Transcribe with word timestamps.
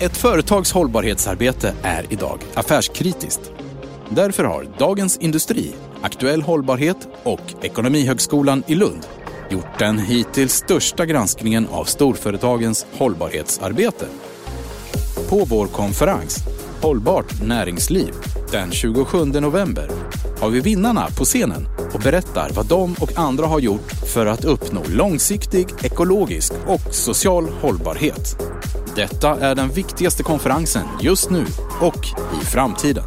Ett 0.00 0.16
företags 0.16 0.72
hållbarhetsarbete 0.72 1.74
är 1.82 2.06
idag 2.12 2.38
affärskritiskt. 2.54 3.52
Därför 4.10 4.44
har 4.44 4.66
Dagens 4.78 5.18
Industri, 5.18 5.74
Aktuell 6.02 6.42
Hållbarhet 6.42 7.08
och 7.22 7.40
Ekonomihögskolan 7.62 8.62
i 8.66 8.74
Lund 8.74 9.06
gjort 9.50 9.78
den 9.78 9.98
hittills 9.98 10.52
största 10.52 11.06
granskningen 11.06 11.66
av 11.70 11.84
storföretagens 11.84 12.86
hållbarhetsarbete. 12.92 14.06
På 15.28 15.44
vår 15.44 15.66
konferens 15.66 16.38
Hållbart 16.82 17.42
näringsliv 17.42 18.14
den 18.52 18.70
27 18.70 19.24
november 19.24 19.90
har 20.40 20.50
vi 20.50 20.60
vinnarna 20.60 21.06
på 21.18 21.24
scenen 21.24 21.66
och 21.94 22.00
berättar 22.00 22.50
vad 22.54 22.66
de 22.66 22.94
och 23.00 23.18
andra 23.18 23.46
har 23.46 23.60
gjort 23.60 23.92
för 24.14 24.26
att 24.26 24.44
uppnå 24.44 24.82
långsiktig, 24.88 25.66
ekologisk 25.82 26.52
och 26.66 26.94
social 26.94 27.48
hållbarhet. 27.48 28.36
Detta 28.98 29.40
är 29.40 29.54
den 29.54 29.68
viktigaste 29.68 30.22
konferensen 30.22 30.86
just 31.00 31.30
nu 31.30 31.44
och 31.80 32.06
i 32.42 32.44
framtiden. 32.44 33.04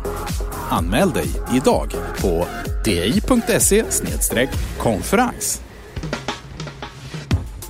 Anmäl 0.70 1.12
dig 1.12 1.28
idag 1.56 1.94
på 2.22 2.48
di.se 2.86 3.84
konferens. 4.78 5.62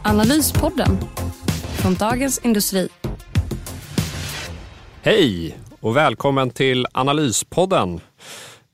Analyspodden 0.04 0.98
från 1.82 1.94
Dagens 1.94 2.40
Industri. 2.44 2.90
Hej 5.02 5.58
och 5.80 5.96
välkommen 5.96 6.50
till 6.50 6.88
Analyspodden. 6.92 8.02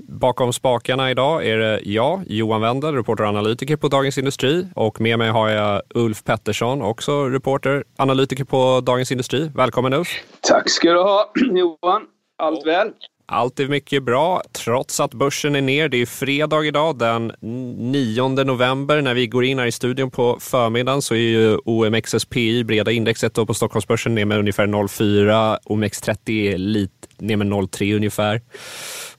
Bakom 0.10 0.54
spakarna 0.54 1.12
idag 1.12 1.48
är 1.48 1.58
det 1.58 1.82
jag, 1.84 2.24
Johan 2.28 2.62
Wendel, 2.62 2.96
reporter 2.96 3.24
och 3.24 3.30
analytiker 3.30 3.76
på 3.78 3.88
Dagens 3.88 4.18
Industri. 4.18 4.68
Och 4.76 5.02
med 5.02 5.20
mig 5.20 5.30
har 5.30 5.50
jag 5.50 5.82
Ulf 5.96 6.24
Pettersson, 6.24 6.82
också 6.82 7.26
reporter, 7.30 7.84
analytiker 7.98 8.44
på 8.44 8.82
Dagens 8.84 9.12
Industri. 9.12 9.52
Välkommen 9.56 9.94
Ulf! 9.94 10.08
Tack 10.42 10.70
ska 10.70 10.92
du 10.92 11.02
ha 11.02 11.32
Johan! 11.52 12.02
Allt 12.38 12.66
väl? 12.68 12.92
Allt 13.32 13.60
är 13.60 13.68
mycket 13.68 14.04
bra, 14.04 14.42
trots 14.52 15.00
att 15.00 15.14
börsen 15.14 15.56
är 15.56 15.62
ner. 15.62 15.90
Det 15.90 15.98
är 15.98 16.06
fredag 16.06 16.66
idag, 16.66 16.98
den 16.98 17.32
9 17.40 18.28
november. 18.28 19.02
När 19.02 19.14
vi 19.14 19.28
går 19.28 19.44
in 19.44 19.60
här 19.60 19.66
i 19.66 19.72
studion 19.72 20.12
på 20.12 20.38
förmiddagen 20.40 21.02
så 21.02 21.14
är 21.14 21.20
ju 21.20 21.58
OMXSPI, 21.66 22.64
breda 22.64 22.92
indexet 22.92 23.34
på 23.34 23.54
Stockholmsbörsen, 23.54 24.16
ner 24.16 24.26
med 24.26 24.40
ungefär 24.40 24.68
0,4. 24.68 25.58
OMX30 25.66 26.54
är 26.54 26.58
lite 26.58 27.08
ner 27.18 27.38
med 27.38 27.48
0,3 27.48 27.96
ungefär. 27.96 28.42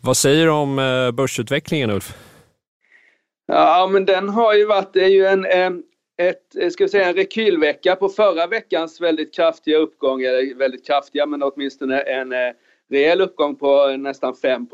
Vad 0.01 0.17
säger 0.17 0.45
du 0.45 0.51
om 0.51 0.79
eh, 0.79 1.11
börsutvecklingen 1.11 1.91
Ulf? 1.91 2.15
Ja, 3.47 3.89
men 3.93 4.05
den 4.05 4.29
har 4.29 4.55
ju 4.55 4.67
varit, 4.67 4.93
det 4.93 5.05
är 5.05 5.09
ju 5.09 5.27
en, 5.27 5.45
eh, 5.45 5.71
ett, 6.29 6.57
eh, 6.61 6.71
ska 6.71 6.85
vi 6.85 6.91
säga, 6.91 7.09
en 7.09 7.15
rekylvecka 7.15 7.97
på 7.97 8.09
förra 8.09 8.47
veckans 8.47 9.01
väldigt 9.01 9.35
kraftiga 9.35 9.77
uppgång, 9.77 10.23
eller 10.23 10.59
väldigt 10.59 10.87
kraftiga 10.87 11.27
men 11.27 11.43
åtminstone 11.43 12.01
en 12.01 12.33
rejäl 12.91 13.21
uppgång 13.21 13.57
på 13.57 13.97
nästan 13.97 14.35
5 14.35 14.67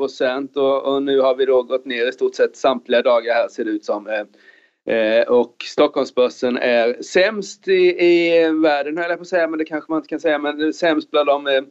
och, 0.55 0.95
och 0.95 1.03
nu 1.03 1.21
har 1.21 1.35
vi 1.35 1.45
då 1.45 1.63
gått 1.63 1.85
ner 1.85 2.09
i 2.09 2.13
stort 2.13 2.35
sett 2.35 2.57
samtliga 2.57 3.03
dagar 3.03 3.35
här 3.35 3.49
ser 3.49 3.65
det 3.65 3.71
ut 3.71 3.85
som. 3.85 4.07
Eh, 4.07 4.95
eh, 4.97 5.29
och 5.29 5.57
Stockholmsbörsen 5.65 6.59
är 6.59 7.03
sämst 7.03 7.69
i, 7.69 8.05
i 8.07 8.49
världen 8.63 8.99
höll 8.99 9.11
jag 9.11 9.19
på 9.19 9.23
att 9.23 9.29
säga, 9.29 9.49
men 9.49 9.59
det 9.59 9.65
kanske 9.65 9.93
man 9.93 9.99
inte 9.99 10.09
kan 10.09 10.21
säga, 10.21 10.39
men 10.39 10.73
sämst 10.73 11.11
bland 11.11 11.27
de 11.27 11.47
eh, 11.47 11.63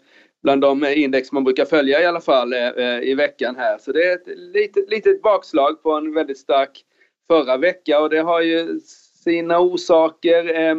bland 0.43 0.61
de 0.61 0.85
index 0.85 1.31
man 1.31 1.43
brukar 1.43 1.65
följa 1.65 2.01
i 2.01 2.05
alla 2.05 2.21
fall 2.21 2.53
eh, 2.53 2.67
eh 2.67 2.99
i 2.99 3.15
veckan 3.15 3.55
här. 3.55 3.77
Så 3.77 3.91
det 3.91 4.03
är 4.03 4.13
ett 4.15 4.37
litet, 4.37 4.89
litet 4.89 5.21
bakslag 5.21 5.83
på 5.83 5.91
en 5.91 6.13
väldigt 6.13 6.37
stark 6.37 6.85
förra 7.27 7.57
vecka 7.57 7.99
och 7.99 8.09
det 8.09 8.19
har 8.19 8.41
ju 8.41 8.79
sina 9.23 9.59
orsaker. 9.59 10.59
Eh, 10.59 10.75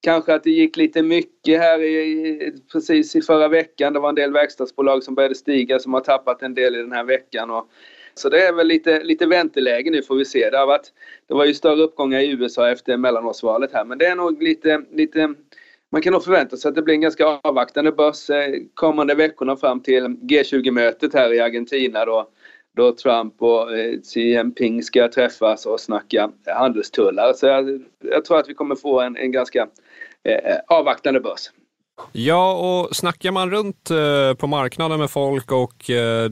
kanske 0.00 0.34
att 0.34 0.44
det 0.44 0.50
gick 0.50 0.76
lite 0.76 1.02
mycket 1.02 1.60
här 1.60 1.82
i, 1.82 2.52
precis 2.72 3.16
i 3.16 3.22
förra 3.22 3.48
veckan. 3.48 3.92
Det 3.92 4.00
var 4.00 4.08
en 4.08 4.14
del 4.14 4.32
verkstadsbolag 4.32 5.04
som 5.04 5.14
började 5.14 5.34
stiga 5.34 5.78
som 5.78 5.94
har 5.94 6.00
tappat 6.00 6.42
en 6.42 6.54
del 6.54 6.74
i 6.76 6.78
den 6.78 6.92
här 6.92 7.04
veckan. 7.04 7.50
Och, 7.50 7.70
så 8.14 8.28
det 8.28 8.46
är 8.46 8.52
väl 8.52 8.66
lite, 8.66 9.04
lite 9.04 9.26
vänteläge 9.26 9.90
nu 9.90 10.02
får 10.02 10.16
vi 10.16 10.24
se. 10.24 10.50
Det, 10.50 10.58
har 10.58 10.66
varit, 10.66 10.92
det 11.26 11.34
var 11.34 11.44
ju 11.44 11.54
större 11.54 11.82
uppgångar 11.82 12.20
i 12.20 12.30
USA 12.30 12.70
efter 12.70 12.96
mellanårsvalet 12.96 13.72
här 13.72 13.84
men 13.84 13.98
det 13.98 14.06
är 14.06 14.16
nog 14.16 14.42
lite, 14.42 14.82
lite 14.92 15.34
man 15.90 16.02
kan 16.02 16.12
nog 16.12 16.24
förvänta 16.24 16.56
sig 16.56 16.68
att 16.68 16.74
det 16.74 16.82
blir 16.82 16.94
en 16.94 17.00
ganska 17.00 17.26
avvaktande 17.26 17.92
börs 17.92 18.30
eh, 18.30 18.54
kommande 18.74 19.14
veckorna 19.14 19.56
fram 19.56 19.80
till 19.80 20.06
G20-mötet 20.06 21.14
här 21.14 21.32
i 21.32 21.40
Argentina 21.40 22.04
då, 22.04 22.28
då 22.76 22.92
Trump 22.92 23.42
och 23.42 23.76
eh, 23.76 24.00
Xi 24.00 24.20
Jinping 24.20 24.82
ska 24.82 25.08
träffas 25.08 25.66
och 25.66 25.80
snacka 25.80 26.30
handelstullar. 26.46 27.32
Så 27.32 27.46
jag, 27.46 27.84
jag 28.00 28.24
tror 28.24 28.38
att 28.38 28.48
vi 28.48 28.54
kommer 28.54 28.74
få 28.74 29.00
en, 29.00 29.16
en 29.16 29.32
ganska 29.32 29.68
avvaktande 30.68 31.20
börs. 31.20 31.50
Ja, 32.12 32.52
och 32.52 32.96
snackar 32.96 33.30
man 33.30 33.50
runt 33.50 33.90
eh, 33.90 34.34
på 34.34 34.46
marknaden 34.46 34.98
med 34.98 35.10
folk 35.10 35.52
och 35.52 35.90
eh, 35.90 36.30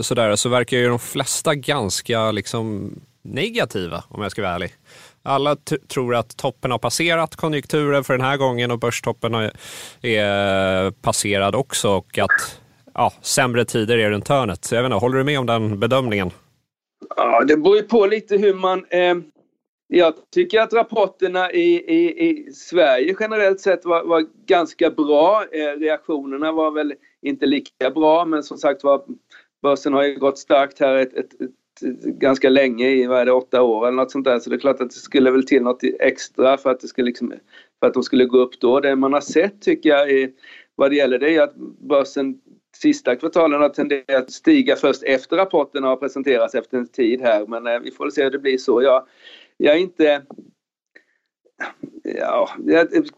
sådär 0.00 0.36
så 0.36 0.48
verkar 0.48 0.76
ju 0.76 0.88
de 0.88 0.98
flesta 0.98 1.54
ganska 1.54 2.32
liksom 2.32 2.94
negativa 3.22 4.04
om 4.08 4.22
jag 4.22 4.30
ska 4.30 4.42
vara 4.42 4.54
ärlig. 4.54 4.74
Alla 5.22 5.56
tror 5.88 6.14
att 6.14 6.36
toppen 6.36 6.70
har 6.70 6.78
passerat 6.78 7.36
konjunkturen 7.36 8.04
för 8.04 8.14
den 8.14 8.26
här 8.26 8.36
gången 8.36 8.70
och 8.70 8.78
börstoppen 8.78 9.34
är 10.02 10.90
passerad 10.90 11.54
också 11.54 11.90
och 11.90 12.18
att 12.18 12.60
ja, 12.94 13.12
sämre 13.22 13.64
tider 13.64 13.98
är 13.98 14.10
runt 14.10 14.28
hörnet. 14.28 14.72
Jag 14.72 14.82
vet 14.82 14.86
inte, 14.86 14.96
håller 14.96 15.18
du 15.18 15.24
med 15.24 15.38
om 15.38 15.46
den 15.46 15.80
bedömningen? 15.80 16.30
Ja, 17.16 17.44
det 17.44 17.56
beror 17.56 17.76
ju 17.76 17.82
på 17.82 18.06
lite 18.06 18.36
hur 18.36 18.54
man... 18.54 18.84
Eh, 18.90 19.14
jag 19.92 20.14
tycker 20.30 20.60
att 20.60 20.72
rapporterna 20.72 21.52
i, 21.52 21.74
i, 21.74 22.28
i 22.28 22.52
Sverige 22.52 23.16
generellt 23.20 23.60
sett 23.60 23.84
var, 23.84 24.04
var 24.04 24.26
ganska 24.46 24.90
bra. 24.90 25.44
Eh, 25.52 25.78
reaktionerna 25.78 26.52
var 26.52 26.70
väl 26.70 26.94
inte 27.22 27.46
lika 27.46 27.90
bra 27.90 28.24
men 28.24 28.42
som 28.42 28.58
sagt 28.58 28.84
var 28.84 29.04
börsen 29.62 29.92
har 29.92 30.04
ju 30.04 30.18
gått 30.18 30.38
starkt 30.38 30.80
här 30.80 30.94
ett, 30.94 31.14
ett, 31.14 31.40
ett 31.40 32.02
ganska 32.04 32.48
länge 32.48 32.88
i, 32.88 33.06
vad 33.06 33.20
är 33.20 33.26
det, 33.26 33.32
åtta 33.32 33.62
år 33.62 33.86
eller 33.86 33.96
något 33.96 34.10
sånt 34.10 34.24
där. 34.24 34.38
Så 34.38 34.50
det 34.50 34.56
är 34.56 34.60
klart 34.60 34.80
att 34.80 34.90
det 34.90 34.96
skulle 34.96 35.30
väl 35.30 35.46
till 35.46 35.62
något 35.62 35.82
extra 36.00 36.56
för 36.56 36.70
att, 36.70 36.80
det 36.80 36.88
skulle 36.88 37.06
liksom, 37.06 37.34
för 37.80 37.86
att 37.86 37.94
de 37.94 38.02
skulle 38.02 38.24
gå 38.24 38.38
upp 38.38 38.60
då. 38.60 38.80
Det 38.80 38.96
man 38.96 39.12
har 39.12 39.20
sett 39.20 39.62
tycker 39.62 39.90
jag 39.90 40.10
i, 40.10 40.34
vad 40.74 40.90
det 40.90 40.96
gäller 40.96 41.18
det 41.18 41.36
är 41.36 41.42
att 41.42 41.56
börsen 41.80 42.40
sista 42.76 43.16
kvartalen 43.16 43.60
har 43.60 43.68
tenderat 43.68 44.24
att 44.24 44.32
stiga 44.32 44.76
först 44.76 45.02
efter 45.02 45.36
rapporterna. 45.36 45.86
har 45.86 45.96
presenterats 45.96 46.54
efter 46.54 46.78
en 46.78 46.88
tid 46.88 47.20
här. 47.20 47.46
Men 47.46 47.66
eh, 47.66 47.78
vi 47.78 47.90
får 47.90 48.10
se 48.10 48.24
hur 48.24 48.30
det 48.30 48.38
blir 48.38 48.58
så. 48.58 48.82
Jag, 48.82 49.06
jag 49.60 49.74
är 49.74 49.78
inte 49.78 50.22
Ja, 52.02 52.48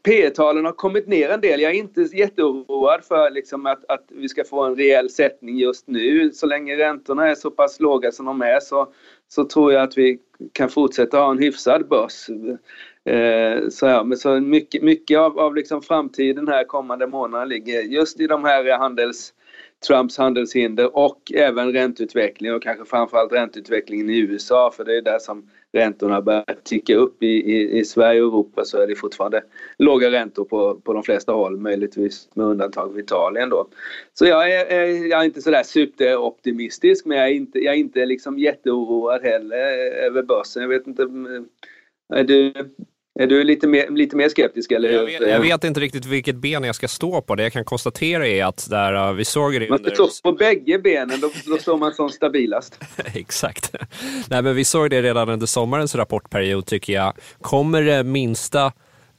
P 0.02 0.30
talen 0.30 0.64
har 0.64 0.72
kommit 0.72 1.08
ner 1.08 1.28
en 1.28 1.40
del. 1.40 1.60
Jag 1.60 1.72
är 1.72 1.76
inte 1.76 2.00
jätteoroad 2.00 3.04
för 3.04 3.30
liksom 3.30 3.66
att, 3.66 3.84
att 3.88 4.04
vi 4.08 4.28
ska 4.28 4.44
få 4.44 4.64
en 4.64 4.76
rejäl 4.76 5.10
sättning 5.10 5.58
just 5.58 5.88
nu. 5.88 6.32
Så 6.32 6.46
länge 6.46 6.76
räntorna 6.76 7.28
är 7.28 7.34
så 7.34 7.50
pass 7.50 7.80
låga 7.80 8.12
som 8.12 8.26
de 8.26 8.42
är 8.42 8.60
så, 8.60 8.92
så 9.28 9.44
tror 9.44 9.72
jag 9.72 9.82
att 9.82 9.98
vi 9.98 10.18
kan 10.52 10.68
fortsätta 10.68 11.18
ha 11.18 11.30
en 11.30 11.38
hyfsad 11.38 11.88
börs. 11.88 12.28
Eh, 13.04 13.68
så, 13.68 13.86
ja, 13.86 14.04
men 14.04 14.18
så 14.18 14.40
mycket, 14.40 14.82
mycket 14.82 15.18
av, 15.18 15.38
av 15.38 15.54
liksom 15.54 15.82
framtiden 15.82 16.48
här 16.48 16.64
kommande 16.64 17.06
månader 17.06 17.46
ligger 17.46 17.82
just 17.82 18.20
i 18.20 18.26
de 18.26 18.44
här 18.44 18.78
handels 18.78 19.34
Trumps 19.86 20.18
handelshinder 20.18 20.96
och 20.96 21.32
även 21.34 21.72
ränteutveckling 21.72 22.54
och 22.54 22.62
kanske 22.62 22.84
framförallt 22.84 23.32
ränteutvecklingen 23.32 24.10
i 24.10 24.18
USA 24.18 24.70
för 24.76 24.84
det 24.84 24.96
är 24.96 25.02
där 25.02 25.18
som 25.18 25.50
räntorna 25.72 26.22
börjar 26.22 26.44
ticka 26.62 26.96
upp. 26.96 27.22
I, 27.22 27.26
i, 27.26 27.78
I 27.78 27.84
Sverige 27.84 28.22
och 28.22 28.28
Europa 28.28 28.64
så 28.64 28.78
är 28.78 28.86
det 28.86 28.94
fortfarande 28.94 29.42
låga 29.78 30.10
räntor 30.10 30.44
på, 30.44 30.80
på 30.80 30.92
de 30.92 31.02
flesta 31.02 31.32
håll, 31.32 31.56
möjligtvis 31.56 32.28
med 32.34 32.46
undantag 32.46 32.88
av 32.88 32.98
Italien 32.98 33.48
då. 33.50 33.68
Så 34.14 34.26
jag 34.26 34.52
är, 34.52 35.06
jag 35.06 35.20
är 35.20 35.24
inte 35.24 35.42
sådär 35.42 35.62
superoptimistisk 35.62 37.06
men 37.06 37.18
jag 37.18 37.28
är 37.28 37.32
inte, 37.32 37.58
jag 37.58 37.74
är 37.74 37.78
inte 37.78 38.06
liksom 38.06 38.38
jätteoroad 38.38 39.22
heller 39.22 39.56
över 40.06 40.22
börsen. 40.22 40.62
Jag 40.62 40.68
vet 40.68 40.86
inte, 40.86 41.02
mm, 41.02 41.46
är 42.14 42.24
du 42.24 42.52
är 43.20 43.26
du 43.26 43.44
lite 43.44 43.66
mer, 43.66 43.90
lite 43.90 44.16
mer 44.16 44.28
skeptisk 44.28 44.72
eller? 44.72 44.90
Jag 44.90 45.04
vet, 45.04 45.20
jag 45.20 45.40
vet, 45.40 45.64
inte 45.64 45.80
riktigt 45.80 46.04
vilket 46.04 46.36
ben 46.36 46.64
jag 46.64 46.74
ska 46.74 46.88
stå 46.88 47.22
på. 47.22 47.34
Det 47.34 47.42
jag 47.42 47.52
kan 47.52 47.64
konstatera 47.64 48.26
är 48.26 48.44
att 48.44 48.70
där 48.70 49.12
vi 49.12 49.24
såg 49.24 49.52
det 49.60 49.68
Man 49.68 49.78
ska 49.78 49.90
stå 49.90 50.08
på 50.22 50.32
bägge 50.32 50.78
benen, 50.78 51.20
då, 51.20 51.30
då 51.46 51.58
står 51.58 51.78
man 51.78 51.92
som 51.92 52.08
stabilast. 52.08 52.80
Exakt. 53.14 53.74
Nej, 54.30 54.42
men 54.42 54.54
vi 54.54 54.64
såg 54.64 54.90
det 54.90 55.02
redan 55.02 55.28
under 55.28 55.46
sommarens 55.46 55.94
rapportperiod 55.94 56.66
tycker 56.66 56.92
jag. 56.92 57.12
Kommer 57.40 57.82
det 57.82 58.04
minsta 58.04 58.72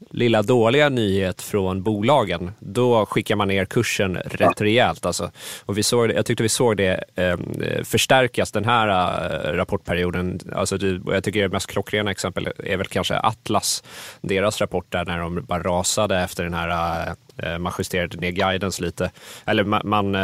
lilla 0.10 0.42
dåliga 0.42 0.90
nyhet 0.90 1.42
från 1.42 1.84
bolagen, 1.84 2.52
då 2.60 3.06
skickar 3.06 3.36
man 3.36 3.48
ner 3.48 3.66
kursen 3.66 4.16
rätt 4.16 4.62
rejält. 4.62 5.06
Alltså. 5.06 5.32
Och 5.66 5.78
vi 5.78 5.84
såg, 5.84 6.12
jag 6.12 6.26
tyckte 6.26 6.44
vi 6.44 6.50
såg 6.50 6.78
det 6.78 7.04
eh, 7.16 7.38
förstärkas 7.84 8.52
den 8.52 8.66
här 8.66 8.88
eh, 8.88 9.54
rapportperioden. 9.54 10.40
Alltså, 10.56 10.78
det, 10.78 11.02
jag 11.14 11.24
tycker 11.24 11.42
det 11.42 11.50
mest 11.50 11.68
klockrena 11.68 12.12
exempel 12.12 12.50
är 12.58 12.78
väl 12.78 12.88
kanske 12.88 13.18
Atlas, 13.18 13.84
deras 14.22 14.62
rapport 14.62 14.92
där 14.92 15.06
när 15.06 15.20
de 15.20 15.46
bara 15.46 15.64
rasade 15.64 16.20
efter 16.20 16.44
den 16.44 16.54
här 16.54 17.08
eh, 17.08 17.14
Eh, 17.38 17.58
man 17.58 17.74
justerade 17.78 18.18
ner 18.18 18.32
guidance 18.32 18.84
lite. 18.84 19.12
Eller 19.46 19.64
man, 19.64 19.82
man 19.84 20.16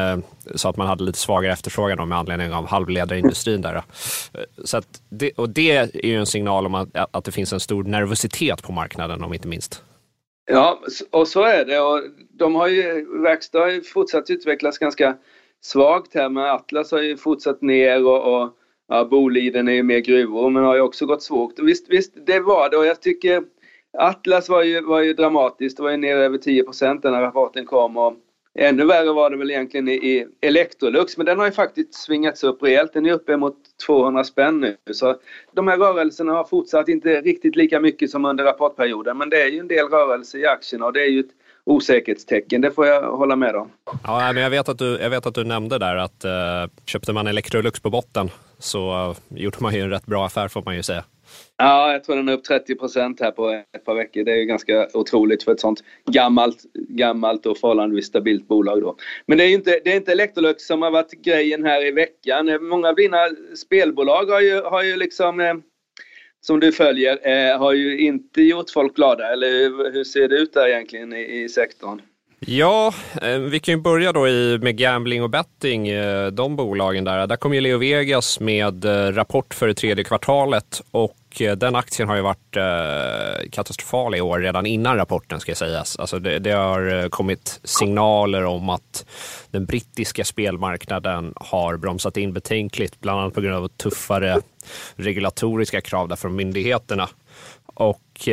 sa 0.56 0.70
att 0.70 0.78
man 0.78 0.88
hade 0.88 1.04
lite 1.04 1.20
svagare 1.20 1.54
efterfrågan 1.54 2.10
med 2.10 2.18
anledning 2.18 2.54
av 2.54 2.68
halvledarindustrin. 2.68 3.62
Där. 3.62 3.76
Eh, 3.76 3.82
så 4.64 4.82
det, 5.10 5.32
och 5.32 5.50
det 5.50 5.72
är 5.72 6.06
ju 6.06 6.16
en 6.16 6.26
signal 6.26 6.66
om 6.66 6.76
att, 6.76 6.88
att 7.12 7.24
det 7.24 7.32
finns 7.32 7.54
en 7.54 7.60
stor 7.60 7.84
nervositet 7.84 8.64
på 8.64 8.72
marknaden 8.72 9.24
om 9.24 9.34
inte 9.34 9.48
minst. 9.48 9.84
Ja, 10.52 10.80
och 11.12 11.28
så 11.28 11.44
är 11.44 11.66
det. 11.66 11.80
Och 11.80 12.02
de 12.32 12.56
har 12.56 12.68
ju, 12.68 13.06
Verkstad 13.22 13.60
har 13.60 13.70
ju 13.70 13.82
fortsatt 13.82 14.30
utvecklas 14.30 14.78
ganska 14.78 15.18
svagt 15.62 16.14
här, 16.14 16.30
men 16.30 16.44
Atlas 16.44 16.92
har 16.92 17.02
ju 17.02 17.18
fortsatt 17.18 17.62
ner 17.62 18.06
och, 18.06 18.42
och 18.42 18.50
ja, 18.88 19.06
Boliden 19.06 19.68
är 19.68 19.74
ju 19.74 19.84
mer 19.84 20.00
gruvor, 20.00 20.50
men 20.50 20.64
har 20.64 20.76
ju 20.76 20.82
också 20.82 21.06
gått 21.06 21.24
svårt. 21.24 21.60
Visst, 21.60 21.90
visst, 21.90 22.14
det 22.26 22.40
var 22.40 22.70
det 22.70 22.78
och 22.78 22.86
jag 22.86 23.02
tycker 23.02 23.44
Atlas 23.98 24.50
var 24.50 24.64
ju, 24.64 24.82
var 24.82 25.02
ju 25.02 25.14
dramatiskt. 25.14 25.78
Det 25.78 25.84
var 25.84 25.92
ju 25.92 25.98
nere 25.98 26.20
över 26.20 26.38
10% 26.38 27.00
när 27.12 27.22
rapporten 27.22 27.66
kom. 27.66 27.98
Och 27.98 28.14
ännu 28.60 28.86
värre 28.86 29.14
var 29.14 29.30
det 29.30 29.38
väl 29.38 29.52
egentligen 29.52 29.88
i, 29.88 29.92
i 29.92 30.28
Electrolux, 30.42 31.18
men 31.18 31.26
den 31.26 31.40
har 31.40 31.46
ju 31.46 31.52
faktiskt 31.52 31.94
svingats 31.94 32.44
upp 32.44 32.64
rejält. 32.64 32.94
Den 32.94 33.06
är 33.06 33.14
uppe 33.14 33.38
mot 33.38 33.56
200 33.86 34.24
spänn 34.24 34.60
nu. 34.60 34.78
Så 34.92 35.16
de 35.56 35.68
här 35.68 35.78
rörelserna 35.78 36.34
har 36.34 36.44
fortsatt 36.44 36.90
inte 36.90 37.22
riktigt 37.22 37.56
lika 37.56 37.80
mycket 37.80 38.10
som 38.10 38.26
under 38.26 38.44
rapportperioden, 38.44 39.18
men 39.18 39.30
det 39.30 39.42
är 39.42 39.48
ju 39.48 39.60
en 39.60 39.68
del 39.68 39.88
rörelse 39.88 40.38
i 40.38 40.46
aktierna 40.46 40.86
och 40.86 40.94
det 40.94 41.02
är 41.02 41.10
ju 41.10 41.20
ett 41.20 41.32
osäkerhetstecken. 41.64 42.62
Det 42.62 42.72
får 42.72 42.88
jag 42.88 43.12
hålla 43.18 43.36
med 43.36 43.56
om. 43.56 43.70
Ja, 44.04 44.32
men 44.34 44.44
jag, 44.44 44.50
vet 44.50 44.70
att 44.70 44.78
du, 44.78 45.00
jag 45.02 45.10
vet 45.10 45.26
att 45.26 45.36
du 45.36 45.44
nämnde 45.44 45.78
där 45.78 45.96
att 45.96 46.24
eh, 46.24 46.32
köpte 46.86 47.14
man 47.14 47.28
Electrolux 47.28 47.80
på 47.80 47.90
botten 47.90 48.30
så 48.60 48.92
eh, 48.92 49.38
gjorde 49.40 49.58
man 49.60 49.74
ju 49.74 49.82
en 49.82 49.90
rätt 49.90 50.06
bra 50.06 50.26
affär 50.26 50.48
får 50.48 50.62
man 50.66 50.76
ju 50.76 50.84
säga. 50.84 51.04
Ja, 51.58 51.92
jag 51.92 52.04
tror 52.04 52.16
den 52.16 52.30
är 52.30 52.34
upp 52.34 52.44
30 52.44 52.76
procent 52.76 53.20
här 53.20 53.32
på 53.32 53.50
ett 53.50 53.86
par 53.86 53.96
veckor. 53.96 54.24
Det 54.24 54.32
är 54.32 54.36
ju 54.36 54.46
ganska 54.46 54.88
otroligt 54.94 55.44
för 55.44 55.52
ett 55.52 55.60
sånt 55.60 55.84
gammalt, 56.12 56.64
gammalt 56.90 57.46
och 57.46 57.58
förhållandevis 57.58 58.06
stabilt 58.06 58.48
bolag 58.48 58.82
då. 58.82 58.96
Men 59.26 59.38
det 59.38 59.44
är 59.44 59.50
inte, 59.50 59.80
det 59.84 59.92
är 59.92 59.96
inte 59.96 60.12
Electrolux 60.12 60.68
som 60.68 60.82
har 60.82 60.92
varit 60.92 61.12
grejen 61.12 61.64
här 61.64 61.86
i 61.86 61.92
veckan. 61.92 62.68
Många 62.70 62.90
av 62.90 62.96
dina 62.96 63.18
spelbolag 63.56 64.26
har 64.26 64.42
ju, 64.42 64.62
har 64.62 64.84
ju 64.84 64.96
liksom 64.96 65.40
eh, 65.40 65.54
som 66.42 66.60
du 66.60 66.72
följer 66.72 67.20
eh, 67.24 67.60
har 67.60 67.74
ju 67.74 68.00
inte 68.00 68.42
gjort 68.42 68.70
folk 68.70 68.96
glada. 68.96 69.34
Eller 69.34 69.48
hur 69.92 70.04
ser 70.04 70.28
det 70.28 70.36
ut 70.36 70.54
där 70.54 70.68
egentligen 70.68 71.14
i, 71.14 71.44
i 71.44 71.50
sektorn? 71.50 72.02
Ja, 72.40 72.94
eh, 73.22 73.38
vi 73.38 73.60
kan 73.60 73.74
ju 73.74 73.82
börja 73.82 74.12
då 74.12 74.22
med 74.62 74.78
gambling 74.78 75.24
och 75.24 75.30
betting, 75.30 75.88
eh, 75.88 76.28
de 76.28 76.56
bolagen 76.56 77.04
där. 77.04 77.28
Där 77.28 77.36
kom 77.36 77.54
ju 77.54 77.62
Leo 77.62 77.78
Vegas 77.78 78.40
med 78.40 78.86
eh, 78.86 79.14
rapport 79.14 79.54
för 79.54 79.68
det 79.68 79.74
tredje 79.74 80.04
kvartalet 80.04 80.82
och 80.92 81.16
Eh, 81.38 81.56
den 81.56 81.76
aktien 81.76 82.10
har 82.10 82.16
ju 82.16 82.22
varit 82.22 82.58
eh, 82.58 83.50
katastrofal 83.52 84.16
i 84.16 84.22
år 84.22 84.40
redan 84.40 84.66
innan 84.66 84.96
rapporten 84.96 85.40
ska 85.40 85.56
sägas. 85.56 86.00
Alltså 86.00 86.20
det, 86.20 86.40
det, 86.40 86.52
har 86.52 87.04
eh, 87.04 87.10
kommit 87.10 87.60
signaler 87.64 88.46
om 88.46 88.70
att 88.70 89.06
den 89.52 89.66
brittiska 89.66 90.26
spelmarknaden 90.26 91.34
har 91.36 91.78
bromsat 91.78 92.18
in 92.18 92.34
betänkligt, 92.34 93.00
bland 93.00 93.20
annat 93.20 93.34
på 93.34 93.42
grund 93.42 93.56
av 93.56 93.68
tuffare 93.68 94.40
regulatoriska 94.96 95.82
krav 95.82 96.16
från 96.16 96.36
myndigheterna. 96.36 97.10
Och 97.66 98.30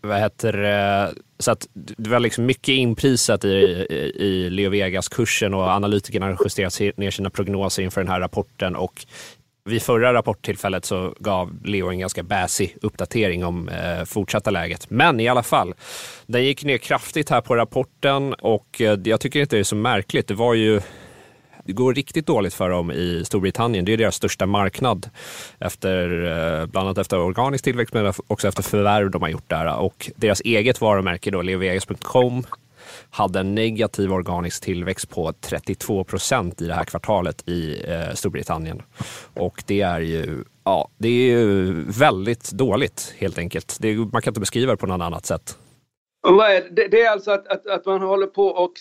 vad 0.00 0.18
heter 0.18 1.12
så 1.38 1.50
att 1.50 1.66
det 1.72 2.10
var 2.10 2.20
liksom 2.20 2.46
mycket 2.46 2.68
inprisat 2.68 3.44
i, 3.44 3.48
i, 3.48 4.12
i 4.18 4.50
Leo 4.50 4.70
Vegas-kursen 4.70 5.54
och 5.54 5.68
analytikerna 5.68 6.26
har 6.26 6.38
justerat 6.44 6.96
ner 6.96 7.10
sina 7.10 7.30
prognoser 7.30 7.82
inför 7.82 8.00
den 8.00 8.10
här 8.10 8.20
rapporten 8.20 8.76
och 8.76 9.06
vid 9.64 9.82
förra 9.82 10.12
rapporttillfället 10.12 10.84
så 10.84 11.14
gav 11.18 11.64
Leo 11.64 11.90
en 11.90 11.98
ganska 11.98 12.22
bäsig 12.22 12.76
uppdatering 12.82 13.44
om 13.44 13.68
eh, 13.68 14.04
fortsatta 14.04 14.50
läget. 14.50 14.90
Men 14.90 15.20
i 15.20 15.28
alla 15.28 15.42
fall, 15.42 15.74
den 16.26 16.44
gick 16.44 16.64
ner 16.64 16.78
kraftigt 16.78 17.30
här 17.30 17.40
på 17.40 17.56
rapporten 17.56 18.34
och 18.34 18.80
eh, 18.80 18.98
jag 19.04 19.20
tycker 19.20 19.40
inte 19.40 19.56
det 19.56 19.60
är 19.60 19.64
så 19.64 19.76
märkligt. 19.76 20.28
Det 20.28 20.34
var 20.34 20.54
ju 20.54 20.80
det 21.64 21.72
går 21.72 21.94
riktigt 21.94 22.26
dåligt 22.26 22.54
för 22.54 22.70
dem 22.70 22.90
i 22.90 23.22
Storbritannien. 23.24 23.84
Det 23.84 23.92
är 23.92 23.96
deras 23.96 24.14
största 24.14 24.46
marknad, 24.46 25.10
efter, 25.58 26.24
eh, 26.24 26.66
bland 26.66 26.88
annat 26.88 26.98
efter 26.98 27.18
organisk 27.18 27.64
tillväxt 27.64 27.94
men 27.94 28.12
också 28.26 28.48
efter 28.48 28.62
förvärv 28.62 29.10
de 29.10 29.22
har 29.22 29.28
gjort 29.28 29.50
där. 29.50 29.76
Och 29.78 30.10
deras 30.16 30.40
eget 30.40 30.80
varumärke, 30.80 31.30
då, 31.30 31.42
leovegas.com, 31.42 32.44
hade 33.10 33.40
en 33.40 33.54
negativ 33.54 34.12
organisk 34.12 34.62
tillväxt 34.62 35.10
på 35.10 35.32
32 35.40 36.04
procent 36.04 36.62
i 36.62 36.66
det 36.66 36.74
här 36.74 36.84
kvartalet 36.84 37.48
i 37.48 37.84
eh, 37.88 38.14
Storbritannien. 38.14 38.82
Och 39.34 39.62
det 39.66 39.80
är 39.80 40.00
ju 40.00 40.44
ja, 40.64 40.88
det 40.98 41.08
är 41.08 41.38
ju 41.38 41.72
väldigt 41.84 42.50
dåligt 42.50 43.14
helt 43.18 43.38
enkelt. 43.38 43.76
Det, 43.80 43.96
man 43.96 44.22
kan 44.22 44.30
inte 44.30 44.40
beskriva 44.40 44.72
det 44.72 44.76
på 44.76 44.86
något 44.86 45.04
annat 45.04 45.26
sätt. 45.26 45.58
Det? 46.70 46.88
det? 46.88 47.02
är 47.02 47.10
alltså 47.10 47.30
att, 47.30 47.48
att, 47.48 47.66
att 47.66 47.86
man 47.86 48.02
håller 48.02 48.26
på 48.26 48.46
och 48.46 48.72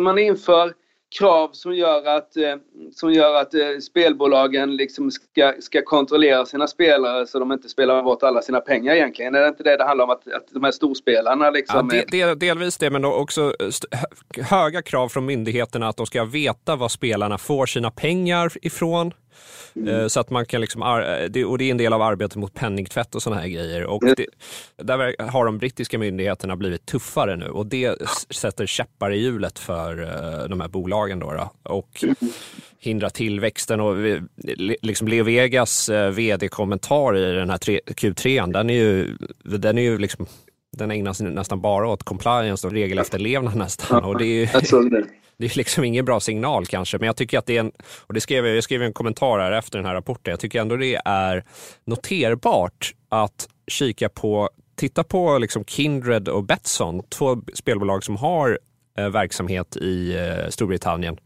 man 0.00 0.18
inför 0.18 0.72
krav 1.18 1.50
som 1.52 1.74
gör 1.74 2.16
att, 2.16 2.36
eh, 2.36 2.56
som 2.94 3.12
gör 3.12 3.34
att 3.34 3.54
eh, 3.54 3.60
spelbolagen 3.82 4.76
liksom 4.76 5.10
ska, 5.10 5.54
ska 5.60 5.82
kontrollera 5.82 6.46
sina 6.46 6.66
spelare 6.66 7.26
så 7.26 7.38
de 7.38 7.52
inte 7.52 7.68
spelar 7.68 8.02
bort 8.02 8.22
alla 8.22 8.42
sina 8.42 8.60
pengar 8.60 8.94
egentligen. 8.94 9.34
Är 9.34 9.40
det 9.40 9.48
inte 9.48 9.62
det 9.62 9.76
det 9.76 9.84
handlar 9.84 10.04
om? 10.04 10.10
Att, 10.10 10.32
att 10.32 10.48
de 10.50 10.64
här 10.64 10.70
storspelarna 10.70 11.50
liksom... 11.50 11.90
Ja, 11.92 12.02
del, 12.10 12.38
delvis 12.38 12.78
det, 12.78 12.90
men 12.90 13.04
också 13.04 13.54
höga 14.50 14.82
krav 14.82 15.08
från 15.08 15.26
myndigheterna 15.26 15.88
att 15.88 15.96
de 15.96 16.06
ska 16.06 16.24
veta 16.24 16.76
vad 16.76 16.90
spelarna 16.90 17.38
får 17.38 17.66
sina 17.66 17.90
pengar 17.90 18.52
ifrån. 18.62 19.12
Mm. 19.76 20.10
Så 20.10 20.20
att 20.20 20.30
man 20.30 20.46
kan 20.46 20.60
liksom, 20.60 20.82
och 21.46 21.58
det 21.58 21.64
är 21.64 21.70
en 21.70 21.76
del 21.76 21.92
av 21.92 22.02
arbetet 22.02 22.36
mot 22.36 22.54
penningtvätt 22.54 23.14
och 23.14 23.22
sådana 23.22 23.40
här 23.40 23.48
grejer. 23.48 23.84
Och 23.84 24.02
det, 24.16 24.26
där 24.76 25.22
har 25.30 25.44
de 25.44 25.58
brittiska 25.58 25.98
myndigheterna 25.98 26.56
blivit 26.56 26.86
tuffare 26.86 27.36
nu 27.36 27.48
och 27.48 27.66
det 27.66 27.96
sätter 28.30 28.66
käppar 28.66 29.12
i 29.12 29.22
hjulet 29.22 29.58
för 29.58 30.02
eh, 30.02 30.48
de 30.48 30.60
här 30.60 30.68
bolagen. 30.68 31.18
Då, 31.18 31.32
då 31.32 31.52
och 31.62 32.04
hindrar 32.78 33.08
tillväxten. 33.08 33.80
Och 33.80 33.96
liksom 34.82 35.08
Leo 35.08 35.24
Vegas 35.24 35.88
eh, 35.88 36.10
vd-kommentar 36.10 37.16
i 37.16 37.32
den 37.32 37.50
här 37.50 37.58
Q3, 37.58 38.52
den 38.52 38.70
är 38.70 38.74
ju, 38.74 39.16
den 39.44 39.78
är 39.78 39.82
ju 39.82 39.98
liksom 39.98 40.26
den 40.76 40.90
ägnas 40.90 41.20
nästan 41.20 41.60
bara 41.60 41.88
åt 41.88 42.02
compliance 42.02 42.66
och 42.66 42.72
regelefterlevnad 42.72 43.56
nästan. 43.56 44.04
Och 44.04 44.18
det 44.18 44.24
är 44.24 44.34
ju, 44.34 44.46
det 45.36 45.46
är 45.46 45.56
liksom 45.56 45.84
ingen 45.84 46.04
bra 46.04 46.20
signal 46.20 46.66
kanske, 46.66 46.98
men 46.98 47.06
jag 47.06 47.16
tycker 47.16 47.38
att 47.38 47.46
det 47.46 47.56
är 47.56 47.60
en, 47.60 47.72
och 48.00 48.14
det 48.14 48.20
skrev 48.20 48.46
jag, 48.46 48.56
jag 48.56 48.64
skrev 48.64 48.82
en 48.82 48.92
kommentar 48.92 49.38
här 49.38 49.52
efter 49.52 49.78
den 49.78 49.86
här 49.86 49.94
rapporten, 49.94 50.30
jag 50.30 50.40
tycker 50.40 50.60
ändå 50.60 50.76
det 50.76 51.00
är 51.04 51.44
noterbart 51.84 52.94
att 53.08 53.48
kika 53.66 54.08
på, 54.08 54.50
titta 54.76 55.04
på 55.04 55.38
liksom 55.38 55.64
Kindred 55.64 56.28
och 56.28 56.44
Betsson, 56.44 57.02
två 57.08 57.42
spelbolag 57.54 58.04
som 58.04 58.16
har 58.16 58.58
eh, 58.98 59.08
verksamhet 59.08 59.76
i 59.76 60.14
eh, 60.16 60.48
Storbritannien. 60.48 61.16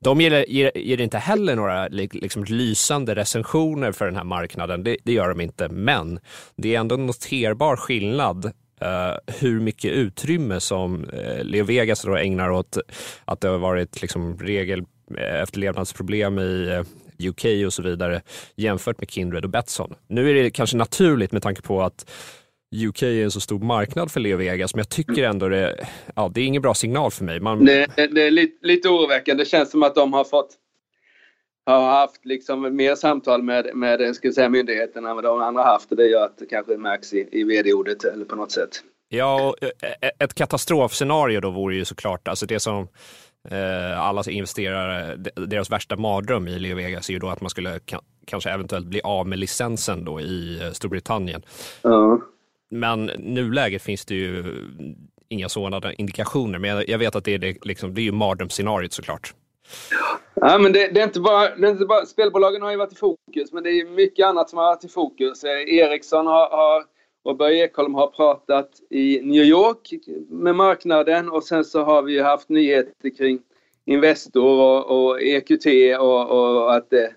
De 0.00 0.20
ger, 0.20 0.44
ger, 0.48 0.72
ger, 0.74 1.00
inte 1.00 1.18
heller 1.18 1.56
några 1.56 1.88
liksom, 1.88 2.44
lysande 2.44 3.14
recensioner 3.14 3.92
för 3.92 4.04
den 4.04 4.16
här 4.16 4.24
marknaden, 4.24 4.84
det, 4.84 4.96
det 5.04 5.12
gör 5.12 5.28
de 5.28 5.40
inte, 5.40 5.68
men 5.68 6.20
det 6.56 6.74
är 6.74 6.80
ändå 6.80 6.94
en 6.94 7.06
noterbar 7.06 7.76
skillnad 7.76 8.52
Uh, 8.82 9.34
hur 9.40 9.60
mycket 9.60 9.92
utrymme 9.92 10.60
som 10.60 11.04
uh, 11.04 11.44
Leo 11.44 11.64
Vegas 11.64 12.02
då 12.02 12.16
ägnar 12.16 12.50
åt 12.50 12.78
att 13.24 13.40
det 13.40 13.48
har 13.48 13.58
varit 13.58 14.02
liksom 14.02 14.38
regel 14.38 14.84
eh, 15.18 15.42
efterlevnadsproblem 15.42 16.38
i 16.38 16.84
UK 17.28 17.66
och 17.66 17.72
så 17.72 17.82
vidare 17.82 18.22
jämfört 18.56 19.00
med 19.00 19.10
Kindred 19.10 19.44
och 19.44 19.50
Betsson. 19.50 19.94
Nu 20.08 20.30
är 20.30 20.34
det 20.34 20.50
kanske 20.50 20.76
naturligt 20.76 21.32
med 21.32 21.42
tanke 21.42 21.62
på 21.62 21.82
att 21.82 22.10
UK 22.86 23.02
är 23.02 23.24
en 23.24 23.30
så 23.30 23.40
stor 23.40 23.58
marknad 23.58 24.10
för 24.10 24.20
Leo 24.20 24.36
Vegas, 24.36 24.74
men 24.74 24.80
jag 24.80 24.88
tycker 24.88 25.24
ändå 25.24 25.48
det, 25.48 25.86
ja, 26.16 26.30
det 26.34 26.40
är 26.40 26.44
ingen 26.44 26.62
bra 26.62 26.74
signal 26.74 27.10
för 27.10 27.24
mig. 27.24 27.40
Man... 27.40 27.64
Det, 27.64 27.86
det, 27.96 28.22
är 28.22 28.30
lite, 28.30 28.66
lite 28.66 28.88
oroväckande. 28.88 29.44
Det 29.44 29.48
känns 29.48 29.70
som 29.70 29.82
att 29.82 29.94
de 29.94 30.12
har 30.12 30.24
fått 30.24 30.56
har 31.72 31.90
haft 31.90 32.24
liksom 32.24 32.76
mer 32.76 32.94
samtal 32.94 33.42
med, 33.42 33.70
med 33.74 34.16
ska 34.16 34.32
säga, 34.32 34.48
myndigheterna 34.48 35.10
än 35.10 35.16
vad 35.16 35.24
de 35.24 35.40
andra 35.42 35.62
haft 35.62 35.90
och 35.90 35.96
det 35.96 36.06
gör 36.06 36.24
att 36.24 36.38
det 36.38 36.46
kanske 36.46 36.76
märks 36.76 37.12
i, 37.12 37.28
i 37.32 37.44
vd-ordet 37.44 38.04
eller 38.04 38.24
på 38.24 38.36
något 38.36 38.52
sätt. 38.52 38.82
Ja, 39.08 39.54
ett 40.18 40.34
katastrofscenario 40.34 41.40
då 41.40 41.50
vore 41.50 41.76
ju 41.76 41.84
såklart, 41.84 42.28
alltså 42.28 42.46
det 42.46 42.60
som 42.60 42.88
eh, 43.50 44.00
alla 44.00 44.22
investerare, 44.28 45.16
deras 45.46 45.70
värsta 45.70 45.96
mardröm 45.96 46.48
i 46.48 46.58
Leo 46.58 46.76
Vegas 46.76 47.08
är 47.08 47.12
ju 47.12 47.18
då 47.18 47.28
att 47.28 47.40
man 47.40 47.50
skulle 47.50 47.80
kanske 48.26 48.50
eventuellt 48.50 48.86
bli 48.86 49.00
av 49.04 49.26
med 49.26 49.38
licensen 49.38 50.04
då 50.04 50.20
i 50.20 50.60
eh, 50.62 50.70
Storbritannien. 50.70 51.42
Ja. 51.82 52.20
Men 52.70 53.04
nuläget 53.18 53.82
finns 53.82 54.04
det 54.04 54.14
ju 54.14 54.44
inga 55.28 55.48
sådana 55.48 55.92
indikationer, 55.92 56.58
men 56.58 56.84
jag, 56.88 56.98
vet 56.98 57.16
att 57.16 57.24
det 57.24 57.34
är, 57.34 57.38
det, 57.38 57.64
liksom, 57.64 57.94
det 57.94 58.00
är 58.00 58.02
ju 58.02 58.12
mardrömsscenariot 58.12 58.92
såklart. 58.92 59.34
Ja, 60.34 60.58
men 60.58 60.72
det, 60.72 60.88
det, 60.88 61.00
är 61.00 61.04
inte 61.04 61.20
bara, 61.20 61.56
det 61.56 61.66
är 61.66 61.70
inte 61.70 61.86
bara, 61.86 62.06
spelbolagen 62.06 62.62
har 62.62 62.70
ju 62.70 62.76
varit 62.76 62.92
i 62.92 62.96
fokus, 62.96 63.52
men 63.52 63.62
det 63.62 63.70
är 63.70 63.84
mycket 63.84 64.26
annat 64.26 64.50
som 64.50 64.58
har 64.58 64.66
varit 64.66 64.84
i 64.84 64.88
fokus. 64.88 65.44
Eh, 65.44 65.74
Ericsson 65.74 66.26
har, 66.26 66.50
har 66.50 66.84
och 67.28 67.36
Börje 67.36 67.64
Ekholm 67.64 67.94
har 67.94 68.06
pratat 68.06 68.70
i 68.90 69.20
New 69.22 69.44
York 69.44 69.94
med 70.28 70.54
marknaden 70.54 71.28
och 71.28 71.44
sen 71.44 71.64
så 71.64 71.82
har 71.82 72.02
vi 72.02 72.20
haft 72.20 72.48
nyheter 72.48 73.16
kring 73.16 73.40
Investor 73.84 74.60
och, 74.60 75.08
och 75.08 75.22
EQT 75.22 75.66
och, 76.00 76.30
och, 76.30 76.74
att 76.74 76.90
det 76.90 77.14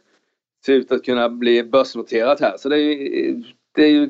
ser 0.65 0.73
ut 0.73 0.91
att 0.91 1.03
kunna 1.03 1.29
bli 1.29 1.63
börsnoterat 1.63 2.39
här. 2.39 2.57
Så 2.57 2.69
det 2.69 2.77
är, 2.77 3.43
det 3.75 3.83
är 3.83 3.89
ju 3.89 4.07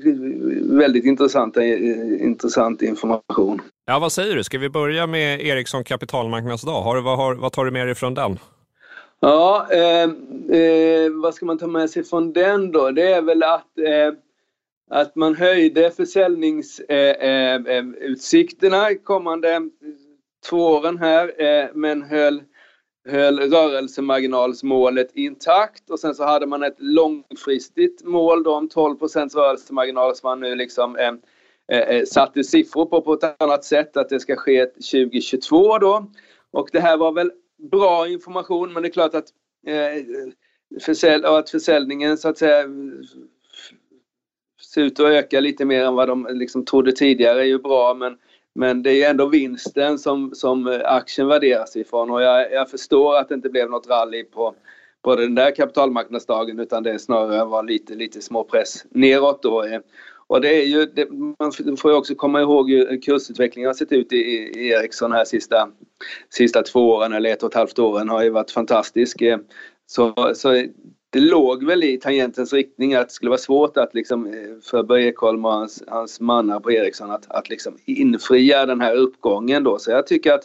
väldigt 0.78 1.06
intressant, 1.06 1.58
eh, 1.58 2.24
intressant 2.24 2.82
information. 2.82 3.62
Ja, 3.86 4.00
vad 4.00 4.12
säger 4.12 4.36
du? 4.36 4.44
Ska 4.44 4.58
vi 4.58 4.70
börja 4.70 5.08
med 5.08 5.42
Ericsson 5.42 5.84
kapitalmarknadsdag? 5.84 6.82
Har, 6.82 7.02
vad, 7.02 7.18
har, 7.18 7.36
vad 7.36 7.52
tar 7.52 7.66
du 7.66 7.72
med 7.72 7.88
dig 7.88 7.96
från 7.96 8.14
den? 8.14 8.40
Ja, 9.20 9.68
eh, 9.72 10.04
eh, 10.60 11.12
vad 11.24 11.34
ska 11.34 11.46
man 11.46 11.58
ta 11.58 11.68
med 11.68 11.90
sig 11.90 12.04
från 12.04 12.34
den 12.34 12.72
då? 12.72 12.92
Det 12.92 13.12
är 13.12 13.22
väl 13.22 13.44
att, 13.44 13.78
eh, 13.78 14.14
att 14.90 15.16
man 15.16 15.36
höjde 15.36 15.92
försäljningsutsikterna 15.92 18.90
eh, 18.90 18.92
eh, 18.92 18.98
kommande 19.04 19.62
två 20.50 20.58
åren 20.58 20.98
här 20.98 21.44
eh, 21.44 21.70
men 21.74 22.02
höll 22.02 22.42
höll 23.10 23.40
rörelsemarginalsmålet 23.40 25.16
intakt 25.16 25.90
och 25.90 26.00
sen 26.00 26.16
så 26.16 26.24
hade 26.24 26.46
man 26.46 26.64
ett 26.64 26.76
långfristigt 26.78 28.04
mål 28.04 28.44
då 28.44 28.56
om 28.56 28.70
12% 28.70 29.36
rörelsemarginal 29.36 30.16
som 30.16 30.28
man 30.28 30.40
nu 30.40 30.56
liksom 30.56 30.96
eh, 30.96 31.12
Eh, 31.72 31.80
eh, 31.80 32.04
satte 32.06 32.44
siffror 32.44 32.86
på 32.86 33.02
på 33.02 33.14
ett 33.14 33.42
annat 33.42 33.64
sätt 33.64 33.98
att 33.98 34.10
det 34.10 34.20
ska 34.20 34.36
ske 34.36 34.66
2022 34.66 35.78
då. 35.78 36.12
Och 36.52 36.70
det 36.72 36.80
här 36.80 36.98
var 36.98 37.12
väl 37.12 37.32
bra 37.72 38.08
information 38.08 38.74
men 38.74 38.84
det 38.84 38.90
är 38.90 38.92
klart 38.92 39.16
att, 39.16 39.28
eh, 39.68 40.04
försälj 40.82 41.26
att 41.26 41.50
försäljningen 41.50 42.18
så 42.18 42.30
att 42.30 42.38
säga 42.38 42.60
eh, 42.60 42.70
ser 44.74 44.82
ut 44.82 45.00
att 45.00 45.06
öka 45.06 45.40
lite 45.40 45.66
mer 45.66 45.86
än 45.86 45.96
vad 45.96 46.08
de 46.08 46.28
liksom 46.32 46.66
trodde 46.66 46.92
tidigare 46.92 47.42
är 47.42 47.46
ju 47.46 47.60
bra 47.60 47.94
men 47.94 48.18
men 48.56 48.84
det 48.84 49.04
är 49.04 49.10
ändå 49.10 49.26
vinsten 49.26 50.00
som, 50.00 50.32
som 50.36 50.68
eh, 50.68 50.82
aktien 50.84 51.28
värderas 51.28 51.76
ifrån 51.76 52.10
och 52.10 52.22
jag, 52.22 52.52
jag 52.52 52.70
förstår 52.70 53.18
att 53.18 53.30
det 53.30 53.36
inte 53.36 53.50
blev 53.50 53.70
något 53.70 53.88
rally 53.88 54.24
på, 54.24 54.56
på 55.02 55.16
den 55.16 55.36
där 55.36 55.56
kapitalmarknadsdagen 55.56 56.60
utan 56.60 56.84
det 56.84 57.00
snarare 57.00 57.46
var 57.46 57.64
lite, 57.64 57.96
lite 57.96 58.22
småpress 58.22 58.86
neråt 58.90 59.44
då. 59.44 59.66
Och 60.32 60.42
det 60.42 60.62
är 60.62 60.66
ju, 60.66 60.86
det, 60.86 61.08
man 61.40 61.78
får 61.78 61.92
ju 61.92 61.98
också 61.98 62.16
komma 62.16 62.42
ihåg 62.42 62.72
hur 62.72 63.02
kursutvecklingen 63.02 63.68
har 63.68 63.74
sett 63.74 63.92
ut 63.92 64.14
i, 64.14 64.16
i 64.16 64.70
Ericsson 64.70 65.12
här 65.12 65.26
sista, 65.26 65.70
sista 66.30 66.62
två 66.62 66.90
åren 66.90 67.14
eller 67.14 67.30
ett 67.30 67.44
och 67.44 67.50
ett 67.50 67.56
halvt 67.56 67.80
åren 67.80 68.10
har 68.10 68.24
ju 68.24 68.30
varit 68.30 68.52
fantastisk. 68.52 69.22
Eh, 69.22 69.38
så, 69.86 70.32
så 70.36 70.66
det 71.10 71.20
låg 71.20 71.64
väl 71.64 71.84
i 71.84 71.98
tangentens 71.98 72.54
riktning 72.54 72.94
att 72.94 73.08
det 73.08 73.14
skulle 73.14 73.30
vara 73.30 73.40
svårt 73.40 73.78
att 73.78 73.94
liksom, 73.94 74.26
eh, 74.26 74.34
för 74.64 74.84
Börje 74.84 75.08
Ekholm 75.08 75.46
och 75.46 75.52
hans, 75.52 75.84
hans 75.88 76.20
mannar 76.20 76.60
på 76.60 76.72
Ericsson 76.72 77.12
att, 77.12 77.32
att 77.32 77.50
liksom 77.50 77.78
infria 77.86 78.66
den 78.66 78.82
här 78.82 78.96
uppgången 78.96 79.64
då. 79.64 79.80
Så 79.80 79.92
jag 79.92 80.08
tycker 80.08 80.34
att 80.34 80.44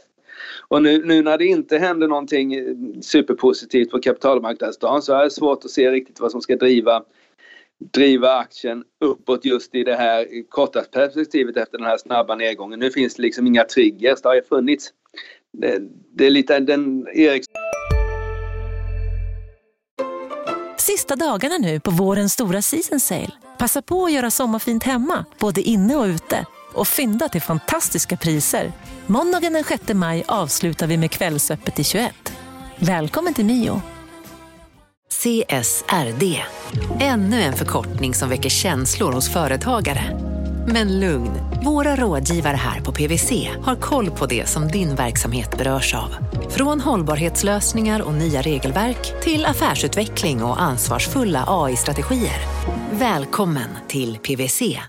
och 0.68 0.82
nu, 0.82 1.04
nu 1.04 1.22
när 1.22 1.38
det 1.38 1.46
inte 1.46 1.78
händer 1.78 2.08
någonting 2.08 2.54
eh, 2.54 2.74
superpositivt 3.00 3.90
på 3.90 4.00
kapitalmarknadsdagen 4.00 5.02
så 5.02 5.14
är 5.14 5.24
det 5.24 5.30
svårt 5.30 5.64
att 5.64 5.70
se 5.70 5.90
riktigt 5.90 6.20
vad 6.20 6.30
som 6.30 6.40
ska 6.40 6.56
driva 6.56 7.02
driva 7.92 8.32
aktien 8.32 8.84
uppåt 9.04 9.44
just 9.44 9.74
i 9.74 9.84
det 9.84 9.96
här 9.96 10.26
korta 10.48 10.82
perspektivet 10.82 11.56
efter 11.56 11.78
den 11.78 11.86
här 11.86 11.98
snabba 11.98 12.34
nedgången. 12.34 12.78
Nu 12.78 12.90
finns 12.90 13.14
det 13.14 13.22
liksom 13.22 13.46
inga 13.46 13.64
triggers. 13.64 14.22
Det 14.22 14.28
har 14.28 14.34
ju 14.34 14.42
funnits. 14.42 14.90
Det, 15.52 15.78
det 16.14 16.26
är 16.26 16.30
lite 16.30 16.60
den 16.60 17.06
Eriksson... 17.08 17.54
Sista 20.78 21.16
dagarna 21.16 21.58
nu 21.58 21.80
på 21.80 21.90
vårens 21.90 22.32
stora 22.32 22.62
season 22.62 23.00
sale. 23.00 23.32
Passa 23.58 23.82
på 23.82 24.04
att 24.04 24.12
göra 24.12 24.30
sommarfint 24.30 24.82
hemma, 24.82 25.24
både 25.38 25.60
inne 25.60 25.96
och 25.96 26.04
ute. 26.04 26.46
Och 26.74 26.88
fynda 26.88 27.28
till 27.28 27.42
fantastiska 27.42 28.16
priser. 28.16 28.72
Måndagen 29.06 29.52
den 29.52 29.64
6 29.64 29.82
maj 29.94 30.24
avslutar 30.28 30.86
vi 30.86 30.96
med 30.96 31.10
Kvällsöppet 31.10 31.78
i 31.78 31.84
21. 31.84 32.14
Välkommen 32.78 33.34
till 33.34 33.44
Mio. 33.44 33.82
CSRD, 35.08 36.42
ännu 37.00 37.42
en 37.42 37.52
förkortning 37.52 38.14
som 38.14 38.28
väcker 38.28 38.48
känslor 38.48 39.12
hos 39.12 39.32
företagare. 39.32 40.02
Men 40.68 41.00
lugn, 41.00 41.30
våra 41.64 41.96
rådgivare 41.96 42.56
här 42.56 42.80
på 42.80 42.92
PWC 42.92 43.50
har 43.62 43.76
koll 43.76 44.10
på 44.10 44.26
det 44.26 44.48
som 44.48 44.68
din 44.68 44.94
verksamhet 44.94 45.58
berörs 45.58 45.94
av. 45.94 46.14
Från 46.50 46.80
hållbarhetslösningar 46.80 48.02
och 48.02 48.14
nya 48.14 48.42
regelverk 48.42 49.22
till 49.22 49.46
affärsutveckling 49.46 50.42
och 50.42 50.62
ansvarsfulla 50.62 51.44
AI-strategier. 51.46 52.40
Välkommen 52.92 53.68
till 53.88 54.18
PWC. 54.18 54.80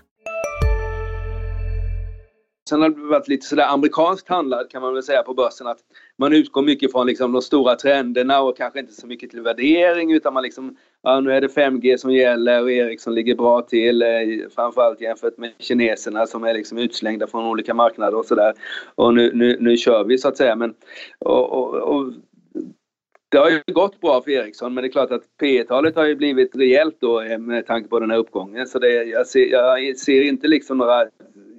Sen 2.68 2.82
har 2.82 2.88
det 2.88 3.08
varit 3.08 3.28
lite 3.28 3.46
sådär 3.46 3.66
amerikanskt 3.66 4.28
handlad 4.28 4.70
kan 4.70 4.82
man 4.82 4.94
väl 4.94 5.02
säga 5.02 5.22
på 5.22 5.34
börsen 5.34 5.66
att 5.66 5.78
man 6.18 6.32
utgår 6.32 6.62
mycket 6.62 6.92
från 6.92 7.06
liksom 7.06 7.32
de 7.32 7.42
stora 7.42 7.76
trenderna 7.76 8.40
och 8.40 8.56
kanske 8.56 8.80
inte 8.80 8.92
så 8.92 9.06
mycket 9.06 9.30
till 9.30 9.40
värdering 9.40 10.12
utan 10.12 10.34
man 10.34 10.42
liksom 10.42 10.76
ja, 11.02 11.20
nu 11.20 11.32
är 11.32 11.40
det 11.40 11.46
5G 11.46 11.96
som 11.96 12.12
gäller 12.12 12.62
och 12.62 12.70
Ericsson 12.70 13.14
ligger 13.14 13.34
bra 13.34 13.62
till 13.62 14.02
eh, 14.02 14.08
framförallt 14.54 15.00
jämfört 15.00 15.38
med 15.38 15.52
kineserna 15.58 16.26
som 16.26 16.44
är 16.44 16.54
liksom 16.54 16.78
utslängda 16.78 17.26
från 17.26 17.46
olika 17.46 17.74
marknader 17.74 18.18
och 18.18 18.26
sådär. 18.26 18.54
Och 18.94 19.14
nu, 19.14 19.30
nu, 19.34 19.56
nu 19.60 19.76
kör 19.76 20.04
vi 20.04 20.18
så 20.18 20.28
att 20.28 20.36
säga 20.36 20.56
men 20.56 20.74
och, 21.18 21.52
och, 21.52 21.74
och 21.74 22.12
det 23.30 23.38
har 23.38 23.50
ju 23.50 23.62
gått 23.72 24.00
bra 24.00 24.22
för 24.22 24.30
Ericsson 24.30 24.74
men 24.74 24.82
det 24.82 24.88
är 24.88 24.92
klart 24.92 25.10
att 25.10 25.36
P 25.40 25.64
talet 25.64 25.96
har 25.96 26.04
ju 26.04 26.16
blivit 26.16 26.56
rejält 26.56 26.96
då 27.00 27.20
eh, 27.20 27.38
med 27.38 27.66
tanke 27.66 27.88
på 27.88 28.00
den 28.00 28.10
här 28.10 28.18
uppgången. 28.18 28.66
Så 28.66 28.78
det, 28.78 29.04
jag, 29.04 29.26
ser, 29.26 29.46
jag 29.46 29.96
ser 29.96 30.22
inte 30.22 30.48
liksom 30.48 30.78
några 30.78 31.06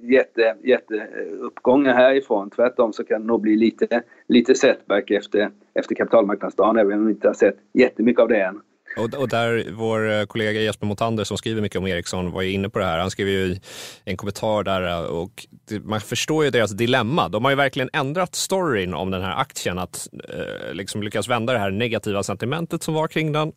jätte, 0.02 0.56
jätteuppgångar 0.64 1.90
eh, 1.90 1.96
härifrån. 1.96 2.50
Tvärtom 2.50 2.92
så 2.92 3.04
kan 3.04 3.20
det 3.20 3.26
nog 3.26 3.40
bli 3.40 3.56
lite, 3.56 4.02
lite 4.28 4.54
setback 4.54 5.10
efter, 5.10 5.50
efter 5.74 5.94
kapitalmarknadsdagen 5.94 6.78
även 6.78 6.98
om 6.98 7.06
vi 7.06 7.12
inte 7.12 7.28
har 7.28 7.34
sett 7.34 7.56
jättemycket 7.74 8.22
av 8.22 8.28
det 8.28 8.42
än. 8.42 8.60
Och, 8.96 9.28
där 9.28 9.72
vår 9.72 10.10
eh, 10.10 10.24
kollega 10.24 10.60
Jesper 10.60 10.86
Motander 10.86 11.24
som 11.24 11.38
skriver 11.38 11.62
mycket 11.62 11.78
om 11.78 11.86
Ericsson 11.86 12.30
var 12.30 12.42
ju 12.42 12.50
inne 12.50 12.68
på 12.68 12.78
det 12.78 12.84
här. 12.84 12.98
Han 12.98 13.10
skrev 13.10 13.28
ju 13.28 13.56
en 14.04 14.16
kommentar 14.16 14.62
där 14.62 14.90
eh, 14.90 15.04
och 15.04 15.46
man 15.82 16.00
förstår 16.00 16.44
ju 16.44 16.50
deras 16.50 16.70
dilemma. 16.70 17.28
De 17.28 17.44
har 17.44 17.50
ju 17.50 17.56
verkligen 17.56 17.90
ändrat 17.92 18.34
storyn 18.34 18.94
om 18.94 19.10
den 19.10 19.22
här 19.22 19.40
aktien, 19.40 19.78
att 19.78 20.08
eh, 20.28 20.74
liksom 20.74 21.02
lyckas 21.02 21.28
vända 21.28 21.52
det 21.52 21.58
här 21.58 21.70
negativa 21.70 22.22
sentimentet 22.22 22.82
som 22.82 22.94
var 22.94 23.08
kring 23.08 23.32
den 23.32 23.52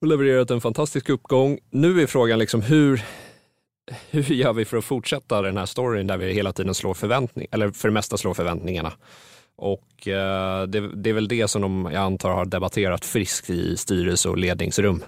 och 0.00 0.06
levererat 0.06 0.50
en 0.50 0.60
fantastisk 0.60 1.08
uppgång. 1.08 1.58
Nu 1.70 2.00
är 2.00 2.06
frågan 2.06 2.38
liksom 2.38 2.62
hur, 2.62 3.02
hur 4.10 4.34
gör 4.34 4.52
vi 4.52 4.64
för 4.64 4.76
att 4.76 4.84
fortsätta 4.84 5.42
den 5.42 5.56
här 5.56 5.66
storyn 5.66 6.06
där 6.06 6.16
vi 6.16 6.32
hela 6.32 6.52
tiden 6.52 6.74
slår 6.74 6.94
förväntningar, 6.94 7.48
eller 7.52 7.70
för 7.70 7.88
det 7.88 7.94
mesta 7.94 8.16
slår 8.16 8.34
förväntningarna? 8.34 8.92
Och 9.56 10.08
eh, 10.08 10.62
det, 10.66 10.90
det, 10.94 11.10
är 11.10 11.14
väl 11.14 11.28
det 11.28 11.48
som 11.48 11.62
de, 11.62 11.90
jag 11.92 12.02
antar, 12.02 12.30
har 12.30 12.44
debatterat 12.44 13.04
friskt 13.04 13.50
i 13.50 13.76
styrelse 13.76 14.28
och 14.28 14.38
ledningsrum. 14.38 15.02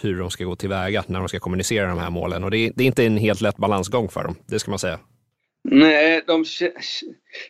Hur 0.00 0.18
de 0.18 0.30
ska 0.30 0.44
gå 0.44 0.56
tillväga 0.56 1.04
när 1.06 1.18
de 1.18 1.28
ska 1.28 1.38
kommunicera 1.38 1.88
de 1.88 1.98
här 1.98 2.10
målen. 2.10 2.44
Och 2.44 2.50
det, 2.50 2.72
det 2.76 2.84
är 2.84 2.86
inte 2.86 3.04
en 3.04 3.16
helt 3.16 3.40
lätt 3.40 3.56
balansgång 3.56 4.08
för 4.08 4.24
dem, 4.24 4.34
det 4.46 4.58
ska 4.58 4.70
man 4.70 4.78
säga. 4.78 4.98
Nej, 5.64 6.22
de, 6.26 6.44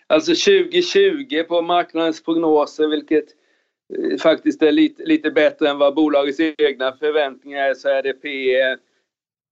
alltså 0.07 0.31
2020 0.31 1.43
på 1.49 1.63
marknadens 1.63 2.25
prognoser, 2.25 2.89
vilket 2.89 3.25
eh, 3.99 4.19
faktiskt 4.19 4.63
är 4.63 4.73
lite, 4.73 5.05
lite 5.05 5.31
bättre 5.31 5.71
än 5.71 5.79
vad 5.79 5.95
bolagets 5.95 6.41
egna 6.41 6.97
förväntningar 6.97 7.63
är, 7.63 7.75
så 7.75 7.89
är 7.89 8.03
det 8.03 8.13
P. 8.13 8.29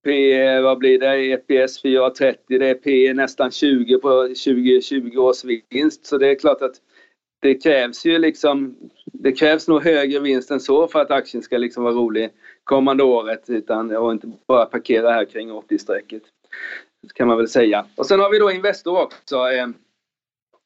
P, 0.05 0.61
vad 0.61 0.79
blir 0.79 0.99
det, 0.99 1.33
EPS 1.33 1.85
4,30. 1.85 2.35
Det 2.49 2.71
är 2.71 2.75
P 2.75 3.15
nästan 3.15 3.51
20 3.51 3.99
på 3.99 4.23
2020 4.23 5.19
års 5.19 5.45
vinst. 5.45 6.07
Så 6.07 6.19
det 6.19 6.31
är 6.31 6.35
klart 6.35 6.63
att 6.63 6.75
det 7.41 7.55
krävs 7.55 8.07
ju 8.07 8.19
liksom, 8.19 8.77
det 9.05 9.33
krävs 9.33 9.69
nog 9.69 9.85
högre 9.85 10.21
vinst 10.21 10.51
än 10.51 10.61
så 10.61 10.89
för 10.89 11.01
att 11.01 11.11
aktien 11.11 11.43
ska 11.43 11.59
liksom 11.59 11.85
vara 11.85 11.95
rolig 11.95 12.31
kommande 12.65 13.05
året 13.05 13.45
utan, 13.51 13.97
och 13.97 14.13
inte 14.13 14.33
bara 14.47 14.67
parkera 14.67 15.13
här 15.13 15.25
kring 15.25 15.51
80-strecket. 15.51 16.23
Kan 17.15 17.29
man 17.29 17.37
väl 17.37 17.49
säga. 17.49 17.87
Och 17.95 18.07
sen 18.07 18.21
har 18.21 18.31
vi 18.31 18.39
då 18.39 18.51
Investor 18.51 19.03
också. 19.03 19.37
Eh, 19.37 19.69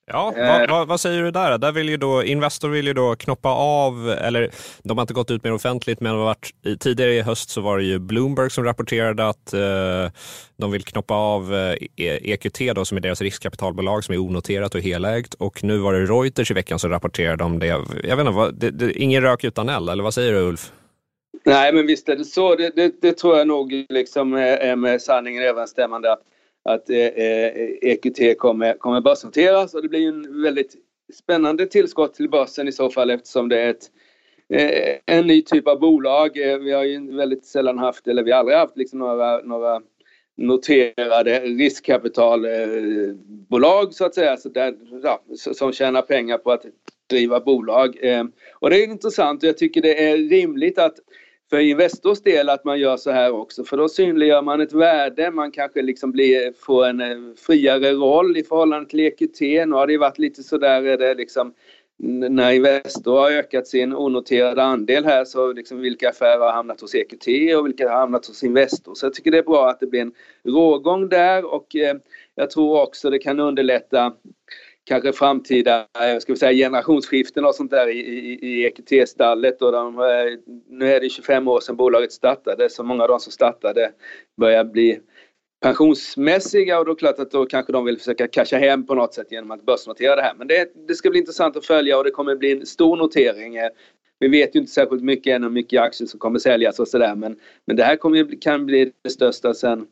Ja, 0.06 0.35
eh. 0.37 0.49
vad, 0.49 0.71
vad, 0.71 0.88
vad, 0.88 1.00
säger 1.00 1.23
du 1.23 1.30
där? 1.30 1.59
där 1.59 1.73
vill 1.73 1.88
ju 1.88 1.97
då, 1.97 2.25
Investor 2.25 2.68
vill 2.68 2.87
ju 2.87 2.92
då 2.92 3.16
knoppa 3.16 3.49
av, 3.49 4.11
eller 4.11 4.50
de 4.82 4.99
har 4.99 5.02
inte 5.02 5.14
gått 5.14 5.30
ut 5.30 5.44
mer 5.44 5.52
offentligt, 5.52 6.00
men 6.00 6.18
varit, 6.18 6.50
tidigare 6.80 7.14
i 7.14 7.21
höst 7.21 7.50
så 7.50 7.61
var 7.61 7.78
det 7.78 7.85
ju 7.85 7.99
Bloomberg 7.99 8.50
som 8.50 8.64
rapporterade 8.64 9.28
att 9.28 9.52
eh, 9.52 10.11
de 10.56 10.71
vill 10.71 10.85
knoppa 10.85 11.14
av 11.14 11.54
eh, 11.54 11.76
EQT 11.97 12.59
då, 12.75 12.85
som 12.85 12.97
är 12.97 13.00
deras 13.00 13.23
riskkapitalbolag 13.23 14.04
som 14.04 14.14
är 14.14 14.18
onoterat 14.18 14.75
och 14.75 14.80
helägt. 14.80 15.35
Och 15.35 15.64
nu 15.64 15.78
var 15.78 15.92
det 15.92 16.06
Reuters 16.06 16.50
i 16.50 16.54
veckan 16.54 16.78
som 16.78 16.90
rapporterade 16.90 17.44
om 17.44 17.59
det. 17.59 17.66
Jag 17.66 18.16
vet 18.16 18.18
inte, 18.18 18.30
vad, 18.32 18.54
det, 18.54 18.71
det, 18.71 18.92
ingen 18.92 19.23
rök 19.23 19.44
utan 19.44 19.68
eld, 19.68 19.90
eller 19.90 20.02
vad 20.02 20.14
säger 20.14 20.32
du 20.32 20.38
Ulf? 20.38 20.73
Nej, 21.44 21.73
men 21.73 21.87
visst 21.87 22.09
är 22.09 22.16
det 22.16 22.25
så. 22.25 22.54
Det, 22.54 22.76
det, 22.76 22.92
det 23.02 23.12
tror 23.12 23.38
jag 23.38 23.47
nog 23.47 23.87
liksom 23.88 24.32
är 24.35 24.76
med 24.76 25.02
sanningen 25.02 25.42
överensstämmande. 25.42 26.12
Att 26.12 26.23
att 26.62 26.90
EQT 26.90 27.19
eh, 27.19 27.26
eh 27.26 27.71
EQT 27.83 28.38
kommer, 28.38 28.75
kommer 28.75 29.00
börsnoteras 29.00 29.75
och 29.75 29.83
det 29.83 29.88
blir 29.88 30.09
en 30.09 30.42
väldigt 30.42 30.76
spännande 31.12 31.66
tillskott 31.66 32.14
till 32.14 32.31
börsen 32.31 32.69
i 32.69 32.73
så 32.73 32.90
fall 32.90 33.11
eftersom 33.11 33.49
det 33.49 33.61
är 33.61 33.71
ett, 33.71 33.90
eh, 34.49 34.97
en 35.16 35.26
ny 35.26 35.42
typ 35.42 35.69
av 35.69 35.81
bolag. 35.81 36.50
Eh, 36.50 36.59
vi 36.59 36.73
har 36.73 36.85
ju 36.85 37.16
väldigt 37.16 37.45
sällan 37.45 37.78
haft, 37.78 38.09
eller 38.09 38.23
vi 38.23 38.33
har 38.33 38.38
aldrig 38.38 38.59
haft 38.59 38.76
liksom 38.76 38.99
några, 38.99 39.38
några 39.38 39.83
noterade 40.37 41.40
riskkapitalbolag 41.40 43.95
så 43.95 44.04
att 44.04 44.14
säga, 44.14 44.37
så 44.37 44.49
där, 44.49 44.75
ja, 45.02 45.23
som 45.35 45.73
tjänar 45.73 46.02
pengar 46.02 46.38
på 46.38 46.52
att 46.52 46.66
driva 47.11 47.40
bolag. 47.40 47.99
Eh, 48.02 48.25
och 48.54 48.71
det 48.71 48.76
är 48.76 48.85
intressant 48.85 49.42
och 49.42 49.49
jag 49.49 49.59
tycker 49.59 49.83
det 49.83 50.11
är 50.11 50.16
rimligt 50.16 50.78
att 50.78 50.95
för 51.52 51.61
Investors 51.61 52.21
del 52.21 52.49
att 52.49 52.64
man 52.64 52.80
gör 52.80 52.97
så 52.97 53.11
här 53.11 53.32
också 53.32 53.64
för 53.64 53.76
då 53.76 53.88
synliggör 53.88 54.42
man 54.42 54.61
ett 54.61 54.73
värde, 54.73 55.30
man 55.30 55.50
kanske 55.50 55.82
liksom 55.82 56.12
blir, 56.12 56.52
får 56.52 56.87
en 56.87 57.00
eh, 57.00 57.35
friare 57.47 57.92
roll 57.92 58.37
i 58.37 58.42
förhållande 58.42 58.90
till 58.90 59.00
EQT. 59.00 59.40
Nu 59.40 59.73
har 59.73 59.87
det 59.87 59.99
varit 59.99 60.18
lite 60.18 60.42
sådär 60.42 60.82
är 60.82 60.99
det 60.99 61.14
liksom 61.14 61.54
när 61.99 62.52
Investor 62.52 63.21
har 63.21 63.30
ökat 63.30 63.66
sin 63.66 63.92
onoterade 63.92 64.62
andel 64.62 65.04
här 65.04 65.25
så 65.25 65.52
liksom 65.52 65.80
vilka 65.80 66.09
affärer 66.09 66.40
har 66.40 66.52
hamnat 66.52 66.80
hos 66.80 66.94
EQT 66.94 67.26
och 67.59 67.66
vilka 67.66 67.90
har 67.90 67.99
hamnat 67.99 68.26
hos 68.26 68.44
Investor. 68.44 68.94
Så 68.94 69.06
jag 69.06 69.14
tycker 69.14 69.30
det 69.30 69.38
är 69.38 69.42
bra 69.42 69.71
att 69.71 69.80
det 69.80 69.87
blir 69.87 70.00
en 70.00 70.12
rågång 70.44 71.09
där 71.09 71.54
och 71.54 71.76
eh, 71.76 71.97
jag 72.35 72.50
tror 72.50 72.82
också 72.82 73.11
det 73.11 73.18
kan 73.18 73.40
underlätta 73.40 74.12
kanske 74.84 75.12
framtida 75.12 75.78
eh, 75.80 76.18
ska 76.18 76.32
vi 76.32 76.38
säga, 76.38 76.52
generationsskiften 76.52 77.44
och 77.44 77.54
sånt 77.54 77.70
där 77.70 77.88
i, 77.88 77.98
i, 77.98 78.38
i 78.42 78.64
EQT-stallet. 78.64 79.62
Och 79.62 79.72
de, 79.72 79.98
eh, 79.98 80.04
nu 80.68 80.92
är 80.92 81.00
det 81.00 81.08
25 81.08 81.48
år 81.48 81.60
sedan 81.60 81.76
bolaget 81.76 82.12
startade 82.12 82.70
så 82.70 82.82
många 82.82 83.02
av 83.02 83.08
de 83.08 83.20
som 83.20 83.32
startade 83.32 83.92
börjar 84.40 84.64
bli 84.64 85.00
pensionsmässiga 85.62 86.78
och 86.78 86.84
då 86.84 86.90
är 86.90 86.94
det 86.94 86.98
klart 86.98 87.18
att 87.18 87.30
då 87.30 87.46
kanske 87.46 87.72
de 87.72 87.84
vill 87.84 87.98
försöka 87.98 88.28
casha 88.28 88.56
hem 88.56 88.86
på 88.86 88.94
något 88.94 89.14
sätt 89.14 89.32
genom 89.32 89.50
att 89.50 89.66
börsnotera 89.66 90.16
det 90.16 90.22
här. 90.22 90.34
Men 90.34 90.46
det, 90.46 90.72
det 90.88 90.94
ska 90.94 91.10
bli 91.10 91.18
intressant 91.18 91.56
att 91.56 91.66
följa 91.66 91.98
och 91.98 92.04
det 92.04 92.10
kommer 92.10 92.36
bli 92.36 92.52
en 92.52 92.66
stor 92.66 92.96
notering. 92.96 93.56
Eh, 93.56 93.70
vi 94.23 94.29
vet 94.29 94.55
ju 94.55 94.61
inte 94.61 94.73
särskilt 94.73 95.02
mycket 95.02 95.37
än 95.37 95.43
hur 95.43 95.50
mycket 95.50 95.81
aktier 95.81 96.09
som 96.09 96.21
kommer 96.21 96.38
säljas 96.38 96.79
och 96.79 96.88
sådär 96.88 97.14
men, 97.14 97.37
men 97.64 97.76
det 97.76 97.85
här 97.85 97.97
kommer, 97.97 98.41
kan 98.43 98.67
bli 98.67 98.93
det 99.02 99.11
största 99.11 99.55
sen 99.55 99.87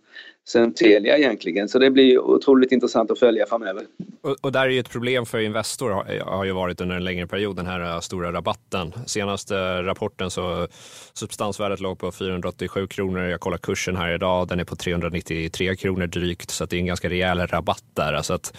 sen 0.49 0.75
Telia 0.75 1.19
egentligen. 1.19 1.69
Så 1.69 1.79
det 1.79 1.91
blir 1.91 2.19
otroligt 2.19 2.73
intressant 2.73 3.11
att 3.11 3.19
följa 3.19 3.47
framöver. 3.47 3.83
Och, 4.23 4.37
och 4.41 4.53
där 4.53 4.61
är 4.61 4.69
ju 4.69 4.81
ett 4.81 4.91
problem 4.91 5.27
för 5.27 5.39
Investor 5.39 5.91
har, 5.91 6.21
har 6.21 6.45
ju 6.45 6.53
varit 6.53 6.81
under 6.81 6.97
en 6.97 7.05
längre 7.05 7.27
period 7.27 7.57
den 7.57 7.67
här 7.67 7.81
äh, 7.95 8.01
stora 8.01 8.33
rabatten. 8.33 8.93
Senaste 9.07 9.83
rapporten 9.83 10.31
så 10.31 10.69
substansvärdet 11.13 11.81
låg 11.81 11.99
på 11.99 12.13
487 12.13 12.87
kronor. 12.87 13.23
Jag 13.23 13.41
kollar 13.41 13.59
kursen 13.59 13.97
här 13.97 14.15
idag, 14.15 14.49
den 14.49 14.61
är 14.61 14.65
på 14.65 14.77
393 14.77 15.77
kronor 15.77 16.07
drygt 16.07 16.51
så 16.51 16.67
det 16.67 16.77
är 16.77 16.81
en 16.81 16.87
ganska 16.87 17.09
rejäl 17.09 17.39
rabatt 17.47 17.85
där. 17.95 18.13
Alltså 18.13 18.35
att 18.35 18.57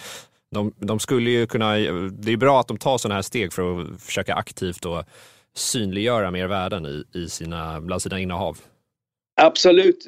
de, 0.51 0.73
de 0.79 0.99
skulle 0.99 1.29
ju 1.29 1.47
kunna, 1.47 1.73
det 2.11 2.31
är 2.31 2.37
bra 2.37 2.59
att 2.59 2.67
de 2.67 2.77
tar 2.77 2.97
sådana 2.97 3.15
här 3.15 3.21
steg 3.21 3.53
för 3.53 3.81
att 3.81 4.01
försöka 4.01 4.35
aktivt 4.35 4.85
och 4.85 5.03
synliggöra 5.55 6.31
mer 6.31 6.47
värden 6.47 6.85
i, 6.85 7.03
i 7.19 7.29
sina, 7.29 7.81
bland 7.81 8.01
sina 8.01 8.19
innehav. 8.19 8.57
Absolut 9.41 10.05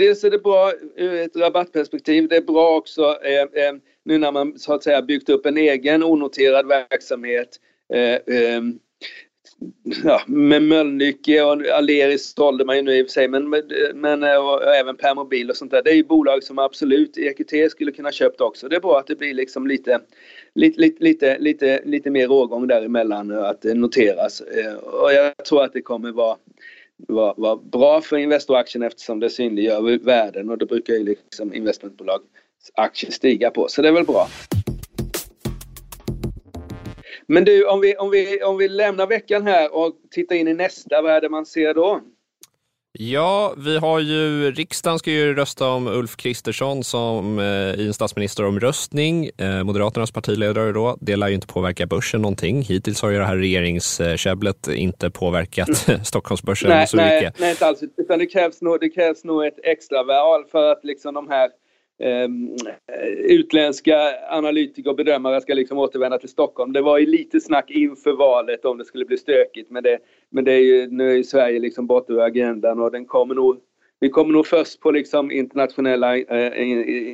dels 0.00 0.24
är 0.24 0.30
det 0.30 0.38
bra 0.38 0.72
ur 0.96 1.14
ett 1.14 1.36
rabattperspektiv. 1.36 2.28
Det 2.28 2.36
är 2.36 2.40
bra 2.40 2.76
också 2.76 3.02
eh, 3.02 3.64
eh, 3.64 3.74
nu 4.04 4.18
när 4.18 4.32
man 4.32 4.58
så 4.58 4.72
att 4.74 4.82
säga 4.82 5.02
byggt 5.02 5.28
upp 5.28 5.46
en 5.46 5.56
egen 5.56 6.02
onoterad 6.02 6.66
verksamhet. 6.66 7.48
Eh, 7.94 8.14
eh 8.36 8.62
ja, 10.04 10.22
med 10.26 10.62
Mölnlycke 10.62 11.42
och 11.42 11.66
Aleris 11.66 12.34
sålde 12.34 12.64
man 12.64 12.76
ju 12.76 12.82
nu 12.82 12.96
i 12.96 13.02
och 13.02 13.06
för 13.06 13.12
sig, 13.12 13.28
men, 13.28 13.50
men 13.94 14.22
eh, 14.22 14.36
och, 14.36 14.54
och 14.54 14.74
även 14.74 14.96
Permobil 14.96 15.50
och 15.50 15.56
sånt 15.56 15.70
där. 15.70 15.82
Det 15.82 15.90
är 15.90 15.94
ju 15.94 16.04
bolag 16.04 16.44
som 16.44 16.58
absolut 16.58 17.16
EQT 17.16 17.70
skulle 17.70 17.92
kunna 17.92 18.12
köpt 18.12 18.40
också. 18.40 18.68
Det 18.68 18.76
är 18.76 18.80
bra 18.80 18.98
att 18.98 19.06
det 19.06 19.16
blir 19.16 19.34
liksom 19.34 19.66
lite, 19.66 20.00
lite, 20.54 20.80
lite, 20.80 20.98
lite, 20.98 21.38
lite, 21.38 21.82
lite 21.84 22.10
mer 22.10 22.28
rågång 22.28 22.66
däremellan 22.66 23.32
att 23.32 23.62
det 23.62 23.74
noteras. 23.74 24.40
Eh, 24.40 24.74
och 24.74 25.12
jag 25.12 25.44
tror 25.44 25.64
att 25.64 25.72
det 25.72 25.82
kommer 25.82 26.12
vara 26.12 26.36
var, 27.08 27.34
var 27.36 27.56
bra 27.56 28.00
för 28.00 28.16
Investoraktien 28.16 28.82
eftersom 28.82 29.20
det 29.20 29.30
synliggör 29.30 30.04
värden 30.04 30.50
och 30.50 30.58
det 30.58 30.66
brukar 30.66 30.94
ju 30.94 31.04
liksom 31.04 31.54
investmentbolag 31.54 32.20
aktier 32.74 33.10
stiga 33.10 33.50
på. 33.50 33.68
Så 33.68 33.82
det 33.82 33.88
är 33.88 33.92
väl 33.92 34.04
bra. 34.04 34.28
Men 37.32 37.44
du, 37.44 37.64
om 37.64 37.80
vi, 37.80 37.96
om 37.96 38.10
vi, 38.10 38.42
om 38.42 38.58
vi 38.58 38.68
lämnar 38.68 39.06
veckan 39.06 39.46
här 39.46 39.74
och 39.74 39.94
tittar 40.10 40.36
in 40.36 40.48
i 40.48 40.54
nästa, 40.54 41.02
vad 41.02 41.12
är 41.12 41.20
det 41.20 41.28
man 41.28 41.46
ser 41.46 41.74
då? 41.74 42.00
Ja, 42.92 43.54
vi 43.56 43.78
har 43.78 44.00
ju, 44.00 44.50
riksdagen 44.50 44.98
ska 44.98 45.10
ju 45.10 45.34
rösta 45.34 45.68
om 45.68 45.86
Ulf 45.86 46.16
Kristersson 46.16 46.84
som 46.84 47.38
eh, 47.38 47.44
i 47.80 47.86
en 47.86 47.94
statsministeromröstning, 47.94 49.30
eh, 49.38 49.62
Moderaternas 49.64 50.12
partiledare 50.12 50.72
då. 50.72 50.96
Det 51.00 51.16
lär 51.16 51.28
ju 51.28 51.34
inte 51.34 51.46
påverka 51.46 51.86
börsen 51.86 52.22
någonting. 52.22 52.62
Hittills 52.62 53.02
har 53.02 53.10
ju 53.10 53.18
det 53.18 53.24
här 53.24 53.36
regeringskäbblet 53.36 54.68
inte 54.68 55.10
påverkat 55.10 55.88
mm. 55.88 56.04
Stockholmsbörsen 56.04 56.70
nej, 56.70 56.86
så 56.86 56.96
nej, 56.96 57.20
mycket. 57.20 57.40
Nej, 57.40 57.50
inte 57.50 57.66
alls. 57.66 57.82
Utan 57.96 58.18
det 58.18 58.26
krävs 58.26 58.62
nog, 58.62 58.80
det 58.80 58.88
krävs 58.88 59.24
nog 59.24 59.46
ett 59.46 59.58
extraval 59.64 60.44
för 60.50 60.72
att 60.72 60.84
liksom 60.84 61.14
de 61.14 61.28
här 61.28 61.50
Ehm, 62.00 62.56
eh, 62.86 63.08
utländska 63.08 63.96
analytiker 64.30 64.90
och 64.90 64.96
bedömare 64.96 65.40
ska 65.40 65.54
liksom 65.54 65.78
återvända 65.78 66.18
till 66.18 66.28
Stockholm. 66.28 66.72
Det 66.72 66.80
var 66.80 66.98
ju 66.98 67.06
lite 67.06 67.40
snack 67.40 67.70
inför 67.70 68.12
valet 68.12 68.64
om 68.64 68.78
det 68.78 68.84
skulle 68.84 69.04
bli 69.04 69.16
stökigt 69.16 69.70
men, 69.70 69.82
det, 69.82 69.98
men 70.30 70.44
det 70.44 70.52
är 70.52 70.62
ju, 70.62 70.90
nu 70.90 71.10
är 71.10 71.14
ju 71.14 71.24
Sverige 71.24 71.58
liksom 71.58 71.86
borta 71.86 72.12
ur 72.12 72.20
agendan 72.20 72.80
och 72.80 72.92
den 72.92 73.04
kommer 73.04 73.34
nog 73.34 73.60
vi 74.02 74.08
kommer 74.08 74.32
nog 74.32 74.46
först 74.46 74.80
på 74.80 74.90
liksom 74.90 75.30
internationella, 75.30 76.16
eh, 76.16 76.70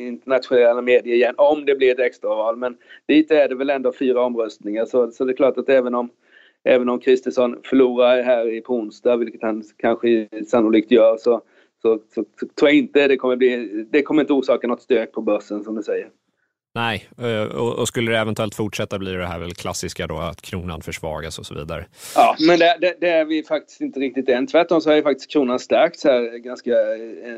internationella 0.08 0.82
medier 0.82 1.14
igen 1.14 1.34
om 1.38 1.64
det 1.64 1.74
blir 1.74 1.92
ett 1.92 1.98
extraval. 1.98 2.56
Men 2.56 2.76
dit 3.08 3.30
är 3.30 3.48
det 3.48 3.54
väl 3.54 3.70
ändå 3.70 3.92
fyra 3.92 4.22
omröstningar 4.22 4.84
så, 4.84 5.10
så 5.10 5.24
det 5.24 5.32
är 5.32 5.36
klart 5.36 5.58
att 5.58 5.68
även 5.68 5.94
om 5.94 6.10
Även 6.68 6.88
om 6.88 7.00
Kristersson 7.00 7.58
förlorar 7.64 8.22
här 8.22 8.60
på 8.60 8.74
onsdag, 8.74 9.16
vilket 9.16 9.42
han 9.42 9.62
kanske 9.76 10.28
sannolikt 10.46 10.90
gör, 10.90 11.16
så, 11.16 11.42
så, 11.86 12.00
så, 12.14 12.24
så 12.40 12.46
tror 12.58 12.68
jag 12.68 12.78
inte 12.78 13.08
det 13.08 13.16
kommer 13.16 13.36
bli, 13.36 13.86
det 13.92 14.02
kommer 14.02 14.20
inte 14.20 14.32
orsaka 14.32 14.66
något 14.66 14.82
stök 14.82 15.12
på 15.12 15.22
börsen 15.22 15.64
som 15.64 15.74
du 15.74 15.82
säger. 15.82 16.08
Nej, 16.74 17.08
eh, 17.18 17.56
och, 17.56 17.88
skulle 17.88 18.10
det 18.10 18.18
eventuellt 18.18 18.54
fortsätta 18.54 18.98
blir 18.98 19.18
det 19.18 19.26
här 19.26 19.38
väl 19.38 19.54
klassiska 19.54 20.06
då 20.06 20.18
att 20.18 20.42
kronan 20.42 20.82
försvagas 20.82 21.38
och 21.38 21.46
så 21.46 21.54
vidare. 21.54 21.86
Ja, 22.14 22.36
men 22.46 22.58
det, 22.58 22.78
det, 22.80 22.96
det 23.00 23.08
är 23.08 23.24
vi 23.24 23.42
faktiskt 23.42 23.80
inte 23.80 24.00
riktigt 24.00 24.28
än. 24.28 24.46
Tvärtom 24.46 24.80
så 24.80 24.90
har 24.90 24.96
ju 24.96 25.02
faktiskt 25.02 25.30
kronan 25.30 25.58
stärkts 25.58 26.04
här 26.04 26.38
ganska 26.38 26.72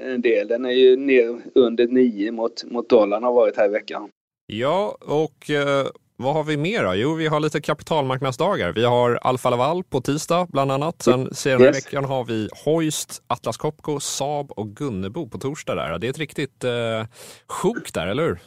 en 0.04 0.20
del. 0.20 0.48
Den 0.48 0.64
är 0.64 0.70
ju 0.70 0.96
ner 0.96 1.38
under 1.54 1.86
9 1.86 2.32
mot, 2.32 2.64
mot 2.64 2.88
dollarn 2.88 3.22
har 3.22 3.32
varit 3.32 3.56
här 3.56 3.66
i 3.66 3.72
veckan. 3.72 4.08
Ja, 4.46 4.98
och 5.00 5.50
eh, 5.50 5.86
vad 6.20 6.34
har 6.34 6.44
vi 6.44 6.56
mer 6.56 6.84
då? 6.84 6.94
Jo, 6.94 7.14
vi 7.14 7.26
har 7.26 7.40
lite 7.40 7.60
kapitalmarknadsdagar. 7.60 8.72
Vi 8.72 8.84
har 8.84 9.18
Alfa 9.22 9.50
Laval 9.50 9.84
på 9.84 10.00
tisdag 10.00 10.46
bland 10.50 10.72
annat. 10.72 11.02
Sen 11.02 11.34
senare 11.34 11.66
yes. 11.66 11.76
veckan 11.76 12.04
har 12.04 12.24
vi 12.24 12.48
Hoist, 12.64 13.22
Atlas 13.26 13.56
Copco, 13.56 14.00
Saab 14.00 14.52
och 14.52 14.68
Gunnebo 14.68 15.28
på 15.28 15.38
torsdag 15.38 15.74
där. 15.74 15.98
Det 15.98 16.06
är 16.06 16.10
ett 16.10 16.18
riktigt 16.18 16.64
eh, 16.64 17.06
sjok 17.48 17.92
där, 17.94 18.06
eller 18.06 18.22
hur? 18.22 18.38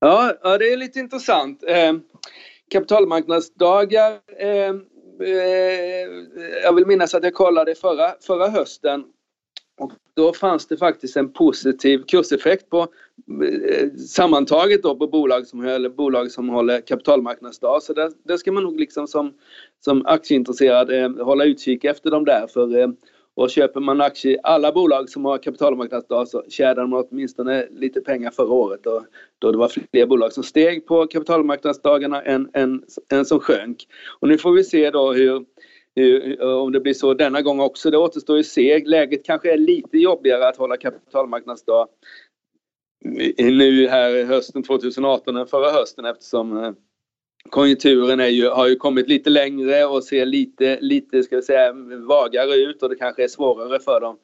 Ja, 0.00 0.32
ja, 0.42 0.58
det 0.58 0.72
är 0.72 0.76
lite 0.76 0.98
intressant. 0.98 1.62
Eh, 1.68 1.92
kapitalmarknadsdagar 2.72 4.18
eh, 4.38 4.74
eh, 5.28 6.08
jag 6.62 6.72
vill 6.72 6.86
minnas 6.86 7.14
att 7.14 7.24
jag 7.24 7.34
kollade 7.34 7.74
förra, 7.74 8.14
förra 8.26 8.48
hösten 8.48 9.04
och 9.80 9.92
då 10.16 10.32
fanns 10.32 10.66
det 10.66 10.76
faktiskt 10.76 11.16
en 11.16 11.32
positiv 11.32 12.02
kurseffekt 12.08 12.70
på 12.70 12.88
sammantaget 14.08 14.82
då 14.82 14.96
på 14.96 15.06
bolag 15.06 15.46
som, 15.46 15.64
eller 15.64 15.88
bolag 15.88 16.30
som 16.30 16.48
håller 16.48 16.80
kapitalmarknadsdag. 16.80 17.82
Så 17.82 17.92
där, 17.92 18.12
där 18.24 18.36
ska 18.36 18.52
man 18.52 18.62
nog 18.62 18.80
liksom 18.80 19.06
som, 19.06 19.34
som 19.84 20.06
aktieintresserad 20.06 20.90
eh, 20.90 21.24
hålla 21.24 21.44
utkik 21.44 21.84
efter 21.84 22.10
de 22.10 22.24
där. 22.24 22.46
För, 22.46 22.78
eh, 22.78 22.88
och 23.34 23.50
köper 23.50 23.80
man 23.80 24.00
aktier, 24.00 24.34
i 24.34 24.38
alla 24.42 24.72
bolag 24.72 25.08
som 25.08 25.24
har 25.24 25.38
kapitalmarknadsdag 25.38 26.28
så 26.28 26.44
tjänade 26.48 26.86
man 26.86 27.04
åtminstone 27.10 27.66
lite 27.70 28.00
pengar 28.00 28.30
förra 28.30 28.52
året 28.52 28.86
och 28.86 29.02
då 29.38 29.52
det 29.52 29.58
var 29.58 29.68
fler 29.68 30.06
bolag 30.06 30.32
som 30.32 30.42
steg 30.42 30.86
på 30.86 31.06
kapitalmarknadsdagarna 31.06 32.22
än, 32.22 32.50
än, 32.54 32.82
än 33.12 33.24
som 33.24 33.40
sjönk. 33.40 33.86
Och 34.20 34.28
nu 34.28 34.38
får 34.38 34.52
vi 34.52 34.64
se 34.64 34.90
då 34.90 35.12
hur 35.12 35.44
om 36.62 36.72
det 36.72 36.80
blir 36.80 36.94
så 36.94 37.14
denna 37.14 37.42
gång 37.42 37.60
också, 37.60 37.90
det 37.90 37.98
återstår 37.98 38.36
ju 38.36 38.44
se. 38.44 38.82
Läget 38.84 39.24
kanske 39.24 39.52
är 39.52 39.56
lite 39.56 39.98
jobbigare 39.98 40.48
att 40.48 40.56
hålla 40.56 40.76
kapitalmarknadsdag 40.76 41.88
nu 43.38 43.88
här 43.88 44.24
hösten 44.24 44.62
2018 44.62 45.36
än 45.36 45.46
förra 45.46 45.70
hösten 45.70 46.04
eftersom 46.04 46.64
eh, 46.64 46.72
konjunkturen 47.50 48.20
är 48.20 48.28
ju, 48.28 48.48
har 48.48 48.68
ju 48.68 48.76
kommit 48.76 49.08
lite 49.08 49.30
längre 49.30 49.84
och 49.84 50.04
ser 50.04 50.26
lite, 50.26 50.78
lite 50.80 51.22
ska 51.22 51.36
vi 51.36 51.42
säga, 51.42 51.72
vagare 52.08 52.54
ut 52.54 52.82
och 52.82 52.88
det 52.88 52.96
kanske 52.96 53.24
är 53.24 53.28
svårare 53.28 53.80
för 53.80 54.00
dem 54.00 54.16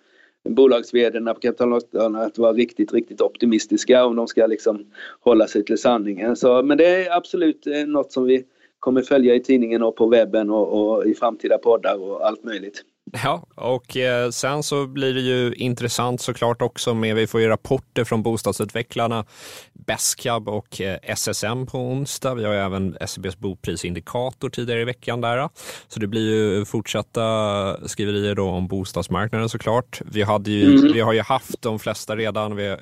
bolags 0.49 0.91
på 0.91 0.99
kapitalmarknaden 1.41 2.17
att 2.17 2.39
vara 2.39 2.53
riktigt, 2.53 2.93
riktigt 2.93 3.21
optimistiska 3.21 4.05
om 4.05 4.17
de 4.17 4.27
ska 4.27 4.47
liksom 4.47 4.87
hålla 5.21 5.47
sig 5.47 5.65
till 5.65 5.79
sanningen. 5.79 6.37
Så, 6.37 6.63
men 6.63 6.79
det 6.79 6.87
är 6.87 7.17
absolut 7.17 7.67
eh, 7.67 7.87
något 7.87 8.13
som 8.13 8.25
vi 8.25 8.45
kommer 8.79 9.03
följa 9.03 9.35
i 9.35 9.41
tidningen 9.41 9.83
och 9.83 9.97
på 9.97 10.07
webben 10.07 10.51
och, 10.51 10.97
och 10.97 11.07
i 11.07 11.15
framtida 11.15 11.59
poddar 11.59 12.03
och 12.03 12.27
allt 12.27 12.45
möjligt. 12.45 12.85
Ja, 13.15 13.47
och 13.55 13.97
eh, 13.97 14.31
sen 14.31 14.63
så 14.63 14.87
blir 14.87 15.15
det 15.15 15.21
ju 15.21 15.55
intressant 15.55 16.21
såklart 16.21 16.63
också 16.63 16.95
med, 16.95 17.17
vi 17.17 17.27
får 17.27 17.41
ju 17.41 17.49
rapporter 17.49 18.05
från 18.05 18.23
bostadsutvecklarna 18.23 19.25
Beskab 19.73 20.49
och 20.49 20.81
eh, 20.81 20.99
SSM 21.03 21.67
på 21.67 21.79
onsdag. 21.79 22.35
Vi 22.35 22.45
har 22.45 22.53
ju 22.53 22.59
även 22.59 22.97
SCBs 23.01 23.39
boprisindikator 23.39 24.51
tidigare 24.51 24.81
i 24.81 24.85
veckan 24.85 25.21
där. 25.21 25.49
Så 25.89 26.01
det 26.01 26.07
blir 26.07 26.31
ju 26.31 26.65
fortsatta 26.65 27.89
skriverier 27.89 28.35
då 28.35 28.49
om 28.49 28.69
bostadsmarknaden 28.69 29.49
såklart. 29.49 30.01
Vi, 30.05 30.23
hade 30.23 30.51
ju, 30.51 30.79
mm. 30.79 30.93
vi 30.93 31.01
har 31.01 31.13
ju 31.13 31.23
haft 31.23 31.63
de 31.63 31.79
flesta 31.79 32.17
redan. 32.17 32.57
Vi, 32.57 32.77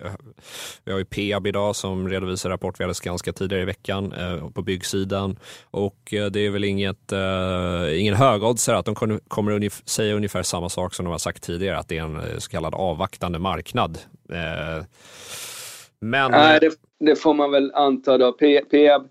vi 0.85 0.93
har 0.93 0.99
ju 0.99 1.05
Peab 1.05 1.47
idag 1.47 1.77
som 1.77 2.09
redovisar 2.09 2.51
rapport 2.51 2.81
vi 2.81 2.85
hade 2.85 2.95
ganska 3.03 3.33
tidigare 3.33 3.63
i 3.63 3.67
veckan 3.67 4.13
eh, 4.13 4.51
på 4.51 4.63
byggsidan 4.63 5.39
och 5.71 6.15
eh, 6.15 6.27
det 6.27 6.41
är 6.41 6.51
väl 6.51 6.65
inget, 6.65 7.13
eh, 7.13 8.01
ingen 8.01 8.15
högoddsare 8.15 8.79
att 8.79 8.87
de 8.87 8.95
kommer 9.29 9.89
säga 9.89 10.20
ungefär 10.21 10.43
samma 10.43 10.69
sak 10.69 10.95
som 10.95 11.05
de 11.05 11.11
har 11.11 11.19
sagt 11.19 11.43
tidigare, 11.43 11.79
att 11.79 11.89
det 11.89 11.99
är 11.99 12.03
en 12.03 12.17
eh, 12.17 12.39
så 12.39 12.51
kallad 12.51 12.75
avvaktande 12.75 13.39
marknad. 13.39 13.99
Eh, 14.33 14.85
men... 16.01 16.31
Nej, 16.31 16.61
det, 16.61 16.73
det, 17.07 17.17
får 17.17 17.35
man 17.35 17.51
väl 17.51 17.73
anta 17.75 18.19
då. 18.19 18.33
Peab 18.33 19.09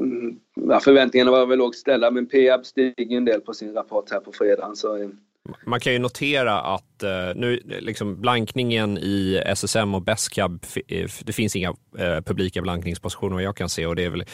mm, 0.00 0.40
ja, 0.54 0.80
förväntningarna 0.80 1.30
var 1.30 1.46
väl 1.46 1.58
lågt 1.58 1.76
ställda, 1.76 2.10
men 2.10 2.26
Peab 2.26 2.66
stiger 2.66 3.16
en 3.16 3.24
del 3.24 3.40
på 3.40 3.54
sin 3.54 3.74
rapport 3.74 4.10
här 4.10 4.20
på 4.20 4.32
fredag. 4.32 4.72
Så... 4.74 4.96
Eh. 4.96 5.08
Man 5.66 5.80
kan 5.80 5.92
ju 5.92 5.98
notera 5.98 6.60
att 6.60 7.02
eh, 7.02 7.10
nu 7.34 7.60
liksom 7.80 8.20
blankningen 8.20 8.98
i 8.98 9.42
SSM 9.46 9.94
och 9.94 10.02
Bestcab, 10.02 10.66
det 11.24 11.32
finns 11.32 11.56
inga 11.56 11.74
eh, 11.98 12.20
publika 12.20 12.62
blankningspositioner 12.62 13.34
vad 13.34 13.42
jag 13.42 13.56
kan 13.56 13.68
se 13.68 13.86
och 13.86 13.96
det 13.96 14.04
är 14.04 14.10
väl 14.10 14.24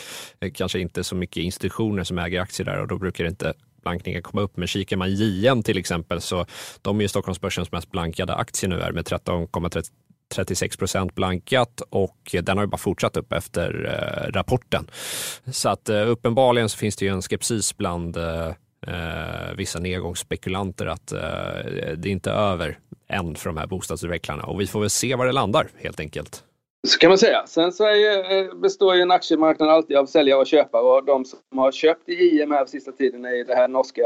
kanske 0.55 0.79
inte 0.79 1.05
så 1.05 1.15
mycket 1.15 1.43
institutioner 1.43 2.05
som 2.05 2.19
äger 2.19 2.41
aktier 2.41 2.65
där 2.65 2.81
och 2.81 2.89
då 2.89 2.99
brukar 2.99 3.25
det 3.25 3.31
inte 3.31 3.55
blankningen 3.83 4.23
komma 4.23 4.43
upp. 4.43 4.57
Men 4.57 4.69
kikar 4.69 4.97
man 4.97 5.15
JM 5.15 5.63
till 5.63 5.79
exempel 5.79 6.21
så 6.21 6.47
de 6.83 6.99
är 6.99 7.03
ju 7.03 7.09
Stockholmsbörsens 7.09 7.73
mest 7.73 7.91
blankade 7.91 8.35
aktie 8.35 8.69
nu 8.69 8.81
är 8.81 8.93
med 8.93 9.05
13,36 9.05 10.79
procent 10.79 11.15
blankat 11.15 11.83
och 11.91 12.37
den 12.43 12.57
har 12.59 12.65
ju 12.65 12.69
bara 12.69 12.77
fortsatt 12.77 13.17
upp 13.17 13.33
efter 13.33 13.85
eh, 13.85 14.33
rapporten. 14.33 14.91
Så 15.47 15.69
att 15.69 15.89
eh, 15.89 16.09
uppenbarligen 16.11 16.69
så 16.69 16.79
finns 16.79 16.97
det 16.97 17.05
ju 17.05 17.13
en 17.13 17.23
skepsis 17.23 17.77
bland 17.77 18.17
eh, 18.17 18.49
eh 18.87 19.55
vissa 19.57 19.79
nedgångsspekulanter 19.79 20.87
att 20.87 21.13
eh, 21.13 21.19
det 21.97 22.09
är 22.09 22.13
inte 22.13 22.31
är 22.31 22.35
över 22.35 22.79
än 23.09 23.35
för 23.35 23.51
de 23.51 23.57
här 23.57 23.67
bostadsutvecklarna 23.67 24.43
och 24.43 24.61
vi 24.61 24.67
får 24.67 24.81
väl 24.81 24.91
se 24.91 25.15
var 25.15 25.27
det 25.27 25.33
landar 25.33 25.69
helt 25.77 26.01
enkelt. 26.01 26.45
Så 26.89 26.99
kan 26.99 27.09
man 27.09 27.19
säga. 27.19 27.47
Sen 27.47 27.73
så 27.73 27.85
är, 27.85 28.39
eh, 28.39 28.55
består 28.55 28.95
ju 28.95 29.03
en 29.03 29.11
aktiemarknad 29.11 29.69
alltid 29.69 29.97
av 29.97 30.07
säljare 30.07 30.41
och 30.41 30.47
köpare 30.47 30.83
och 30.83 31.05
de 31.05 31.25
som 31.25 31.39
har 31.57 31.73
köpt 31.73 32.09
i 32.09 32.13
JM 32.13 32.51
här 32.51 32.67
sista 32.67 32.93
tiden 32.93 33.25
är 33.25 33.45
det 33.45 33.55
här 33.55 33.69
norska 33.69 34.03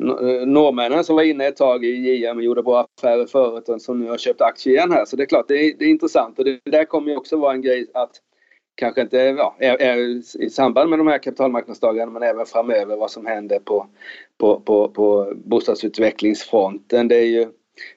eh, 0.00 0.46
norrmännen 0.46 1.04
som 1.04 1.16
var 1.16 1.22
inne 1.22 1.46
ett 1.46 1.56
tag 1.56 1.84
i 1.84 1.88
JM 1.88 2.36
och 2.36 2.42
gjorde 2.42 2.62
bra 2.62 2.86
affärer 2.98 3.26
förut 3.26 3.68
och 3.68 3.82
som 3.82 4.00
nu 4.00 4.10
har 4.10 4.18
köpt 4.18 4.40
aktier 4.40 4.74
igen 4.74 4.92
här. 4.92 5.04
Så 5.04 5.16
det 5.16 5.22
är 5.22 5.26
klart, 5.26 5.48
det 5.48 5.54
är, 5.54 5.74
det 5.78 5.84
är 5.84 5.88
intressant 5.88 6.38
och 6.38 6.44
det 6.44 6.60
där 6.64 6.84
kommer 6.84 7.10
ju 7.10 7.16
också 7.16 7.36
vara 7.36 7.52
en 7.52 7.62
grej 7.62 7.86
att 7.94 8.10
kanske 8.74 9.00
inte 9.00 9.16
ja, 9.16 9.56
är, 9.58 9.82
är 9.82 9.98
i 10.42 10.50
samband 10.50 10.90
med 10.90 10.98
de 10.98 11.06
här 11.06 11.18
kapitalmarknadsdagarna 11.18 12.12
men 12.12 12.22
även 12.22 12.46
framöver 12.46 12.96
vad 12.96 13.10
som 13.10 13.26
händer 13.26 13.58
på, 13.58 13.86
på, 14.38 14.60
på, 14.60 14.88
på 14.88 15.32
bostadsutvecklingsfronten. 15.34 17.08
Det 17.08 17.16
är 17.16 17.26
ju 17.26 17.46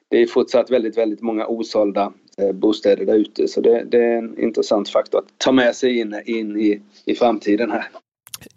det 0.09 0.17
är 0.17 0.27
fortsatt 0.27 0.71
väldigt, 0.71 0.97
väldigt 0.97 1.21
många 1.21 1.47
osålda 1.47 2.13
Eh, 2.41 2.51
bostäder 2.51 3.05
där 3.05 3.15
ute. 3.15 3.47
Så 3.47 3.61
det, 3.61 3.83
det, 3.83 3.97
är 3.97 4.17
en 4.17 4.39
intressant 4.39 4.89
faktor 4.89 5.19
att 5.19 5.25
ta 5.37 5.51
med 5.51 5.75
sig 5.75 5.99
in, 5.99 6.21
in 6.25 6.59
i, 6.59 6.81
i 7.05 7.15
framtiden 7.15 7.71
här. 7.71 7.89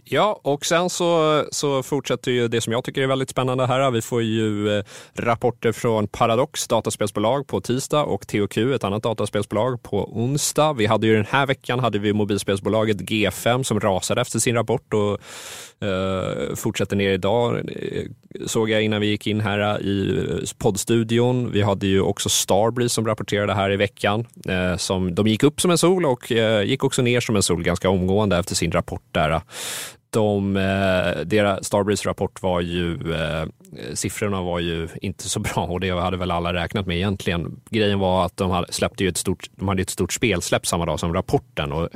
Ja, 0.05 0.41
och 0.43 0.67
sen 0.67 0.91
så, 0.91 1.45
så 1.51 1.83
fortsätter 1.83 2.31
ju 2.31 2.49
det 2.49 2.61
som 2.61 2.73
jag 2.73 2.85
tycker 2.85 3.03
är 3.03 3.07
väldigt 3.07 3.31
spännande 3.31 3.67
här. 3.67 3.91
Vi 3.91 4.03
får 4.03 4.23
ju 4.23 4.79
eh, 4.79 4.85
rapporter 5.15 5.73
från 5.73 6.09
Paradox 6.09 6.69
dataspelsbolag 6.69 7.47
på 7.47 7.61
tisdag 7.61 8.05
och 8.05 8.27
THQ, 8.27 8.59
ett 8.59 8.85
annat 8.85 9.03
dataspelsbolag, 9.03 9.83
på 9.83 10.19
onsdag. 10.19 10.73
Vi 10.73 10.87
hade 10.87 11.07
ju 11.07 11.17
den 11.17 11.27
här 11.29 11.47
veckan 11.47 11.79
hade 11.79 11.99
vi 11.99 12.13
mobilspelsbolaget 12.13 12.97
G5 12.97 13.63
som 13.63 13.81
rasade 13.81 14.21
efter 14.21 14.39
sin 14.39 14.55
rapport 14.55 14.95
och 14.95 15.21
eh, 15.87 16.55
fortsätter 16.55 16.97
ner 16.97 17.11
idag, 17.11 17.71
såg 18.47 18.71
jag 18.71 18.83
innan 18.83 19.01
vi 19.01 19.07
gick 19.07 19.27
in 19.27 19.41
här 19.41 19.59
äh, 19.59 19.87
i 19.87 20.27
äh, 20.31 20.49
poddstudion. 20.59 21.53
Vi 21.53 21.63
hade 21.63 21.87
ju 21.87 22.01
också 22.01 22.29
Starbreeze 22.29 22.95
som 22.95 23.07
rapporterade 23.07 23.55
här 23.55 23.71
i 23.71 23.77
veckan. 23.77 24.27
Eh, 24.49 24.77
som, 24.77 25.15
de 25.15 25.27
gick 25.27 25.43
upp 25.43 25.61
som 25.61 25.71
en 25.71 25.79
sol 25.79 26.07
och 26.07 26.33
eh, 26.33 26.63
gick 26.63 26.85
också 26.85 27.03
ner 27.03 27.21
som 27.21 27.37
en 27.37 27.43
sol 27.43 27.63
ganska 27.63 27.91
omgående 27.91 28.37
efter 28.37 28.55
sin 28.55 28.73
rapport 28.73 29.03
där 29.13 29.41
de, 30.11 30.57
eh, 30.57 31.21
deras 31.25 31.67
Starbreeze 31.67 32.09
rapport 32.09 32.43
var 32.43 32.61
ju, 32.61 33.15
eh, 33.15 33.47
siffrorna 33.95 34.43
var 34.43 34.59
ju 34.59 34.89
inte 35.03 35.29
så 35.29 35.41
bra 35.41 35.67
och 35.67 35.81
det 35.81 35.91
hade 35.91 36.17
väl 36.17 36.31
alla 36.31 36.53
räknat 36.53 36.87
med 36.87 36.97
egentligen. 36.97 37.61
Grejen 37.71 37.99
var 37.99 38.27
att 38.27 38.37
de 38.37 38.51
hade, 38.51 38.73
släppte 38.73 39.05
ju 39.05 39.09
ett 39.09 39.17
stort, 39.17 39.51
de 39.57 39.69
hade 39.69 39.83
ett 39.83 39.91
stort 39.91 40.13
spelsläpp 40.13 40.67
samma 40.67 40.87
dag 40.87 41.01
som 41.01 41.15
rapporten 41.15 41.73
och 41.73 41.89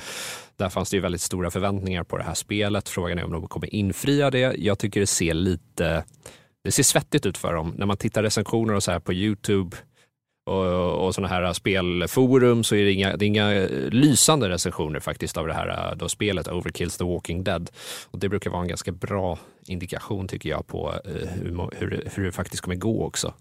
där 0.56 0.68
fanns 0.68 0.90
det 0.90 0.96
ju 0.96 1.00
väldigt 1.00 1.20
stora 1.20 1.50
förväntningar 1.50 2.04
på 2.04 2.16
det 2.16 2.24
här 2.24 2.34
spelet. 2.34 2.88
Frågan 2.88 3.18
är 3.18 3.24
om 3.24 3.32
de 3.32 3.46
kommer 3.46 3.74
infria 3.74 4.30
det. 4.30 4.54
Jag 4.58 4.78
tycker 4.78 5.00
det 5.00 5.06
ser 5.06 5.34
lite, 5.34 6.04
det 6.64 6.70
ser 6.70 6.82
svettigt 6.82 7.26
ut 7.26 7.38
för 7.38 7.54
dem. 7.54 7.74
När 7.76 7.86
man 7.86 7.96
tittar 7.96 8.22
recensioner 8.22 8.74
och 8.74 8.82
så 8.82 8.90
här 8.90 9.00
på 9.00 9.12
Youtube 9.12 9.76
och, 10.44 11.06
och 11.06 11.14
sådana 11.14 11.34
här 11.34 11.52
spelforum 11.52 12.64
så 12.64 12.74
är 12.74 12.84
det 12.84 12.92
inga, 12.92 13.16
det 13.16 13.24
är 13.24 13.26
inga 13.26 13.50
lysande 13.90 14.48
recensioner 14.48 15.00
faktiskt 15.00 15.36
av 15.36 15.46
det 15.46 15.54
här 15.54 15.94
då 15.96 16.08
spelet 16.08 16.48
Overkills 16.48 16.96
the 16.96 17.04
Walking 17.04 17.44
Dead. 17.44 17.70
Och 18.10 18.18
det 18.18 18.28
brukar 18.28 18.50
vara 18.50 18.62
en 18.62 18.68
ganska 18.68 18.92
bra 18.92 19.38
indikation 19.66 20.28
tycker 20.28 20.48
jag 20.48 20.66
på 20.66 20.94
eh, 21.04 21.28
hur, 21.28 21.70
hur, 21.78 22.08
hur 22.14 22.24
det 22.24 22.32
faktiskt 22.32 22.62
kommer 22.62 22.76
gå 22.76 23.04
också. 23.04 23.34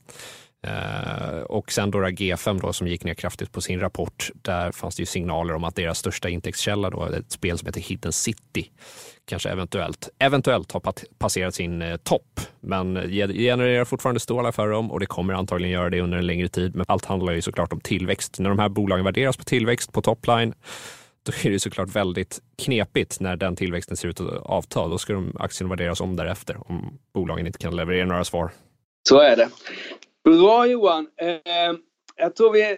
Eh, 0.63 1.39
och 1.41 1.71
sen 1.71 1.91
då 1.91 1.99
G5 1.99 2.59
då, 2.61 2.73
som 2.73 2.87
gick 2.87 3.03
ner 3.03 3.13
kraftigt 3.13 3.51
på 3.51 3.61
sin 3.61 3.79
rapport. 3.79 4.29
Där 4.35 4.71
fanns 4.71 4.95
det 4.95 5.01
ju 5.01 5.05
signaler 5.05 5.53
om 5.53 5.63
att 5.63 5.75
deras 5.75 5.99
största 5.99 6.29
intäktskälla, 6.29 6.89
då, 6.89 7.05
ett 7.05 7.31
spel 7.31 7.57
som 7.57 7.65
heter 7.65 7.81
Hidden 7.81 8.11
City, 8.11 8.71
kanske 9.25 9.49
eventuellt, 9.49 10.09
eventuellt 10.19 10.71
har 10.71 10.81
passerat 11.17 11.55
sin 11.55 11.81
eh, 11.81 11.97
topp. 11.97 12.39
Men 12.59 12.97
eh, 12.97 13.27
genererar 13.33 13.85
fortfarande 13.85 14.19
stora 14.19 14.51
för 14.51 14.69
dem 14.69 14.91
och 14.91 14.99
det 14.99 15.05
kommer 15.05 15.33
antagligen 15.33 15.73
göra 15.73 15.89
det 15.89 16.01
under 16.01 16.17
en 16.17 16.27
längre 16.27 16.49
tid. 16.49 16.75
Men 16.75 16.85
allt 16.87 17.05
handlar 17.05 17.33
ju 17.33 17.41
såklart 17.41 17.73
om 17.73 17.79
tillväxt. 17.79 18.39
När 18.39 18.49
de 18.49 18.59
här 18.59 18.69
bolagen 18.69 19.05
värderas 19.05 19.37
på 19.37 19.43
tillväxt 19.43 19.91
på 19.91 20.01
topline, 20.01 20.53
då 21.25 21.31
är 21.43 21.51
det 21.51 21.59
såklart 21.59 21.89
väldigt 21.89 22.39
knepigt 22.57 23.19
när 23.19 23.35
den 23.35 23.55
tillväxten 23.55 23.97
ser 23.97 24.07
ut 24.07 24.19
att 24.19 24.45
avta. 24.45 24.87
Då 24.87 24.97
ska 24.97 25.13
de 25.13 25.37
aktien 25.39 25.69
värderas 25.69 26.01
om 26.01 26.15
därefter 26.15 26.71
om 26.71 26.99
bolagen 27.13 27.47
inte 27.47 27.59
kan 27.59 27.75
leverera 27.75 28.05
några 28.05 28.23
svar. 28.23 28.51
Så 29.09 29.19
är 29.19 29.35
det. 29.37 29.49
Bra 30.23 30.67
Johan! 30.67 31.07
Eh, 31.21 31.77
jag 32.15 32.35
tror 32.35 32.51
vi 32.51 32.77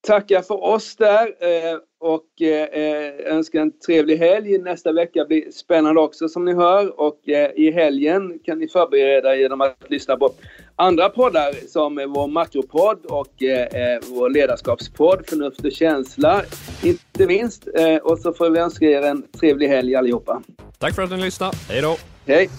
tackar 0.00 0.42
för 0.42 0.64
oss 0.64 0.96
där 0.96 1.26
eh, 1.26 1.78
och 2.00 2.42
eh, 2.42 3.34
önskar 3.34 3.60
en 3.60 3.78
trevlig 3.78 4.16
helg. 4.16 4.58
Nästa 4.58 4.92
vecka 4.92 5.24
blir 5.24 5.50
spännande 5.50 6.00
också 6.00 6.28
som 6.28 6.44
ni 6.44 6.54
hör 6.54 7.00
och 7.00 7.28
eh, 7.28 7.50
i 7.56 7.70
helgen 7.70 8.38
kan 8.44 8.58
ni 8.58 8.68
förbereda 8.68 9.36
genom 9.36 9.60
att 9.60 9.76
lyssna 9.88 10.16
på 10.16 10.32
andra 10.76 11.08
poddar 11.08 11.68
som 11.68 12.12
vår 12.14 12.26
makropodd 12.26 13.06
och 13.06 13.42
eh, 13.42 14.00
vår 14.08 14.30
ledarskapspodd 14.30 15.26
Förnuft 15.28 15.64
och 15.64 15.72
känsla 15.72 16.42
inte 16.82 17.26
minst. 17.26 17.68
Eh, 17.74 17.96
och 17.96 18.18
så 18.18 18.32
får 18.32 18.50
vi 18.50 18.58
önska 18.58 18.84
er 18.84 19.02
en 19.02 19.22
trevlig 19.40 19.68
helg 19.68 19.94
allihopa. 19.94 20.42
Tack 20.78 20.94
för 20.94 21.02
att 21.02 21.10
ni 21.10 21.16
lyssnade. 21.16 21.56
Hej 21.68 21.82
då! 21.82 21.96
Hej! 22.26 22.50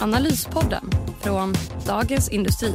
Analyspodden 0.00 0.84
från 1.22 1.54
Dagens 1.86 2.32
Industri. 2.32 2.74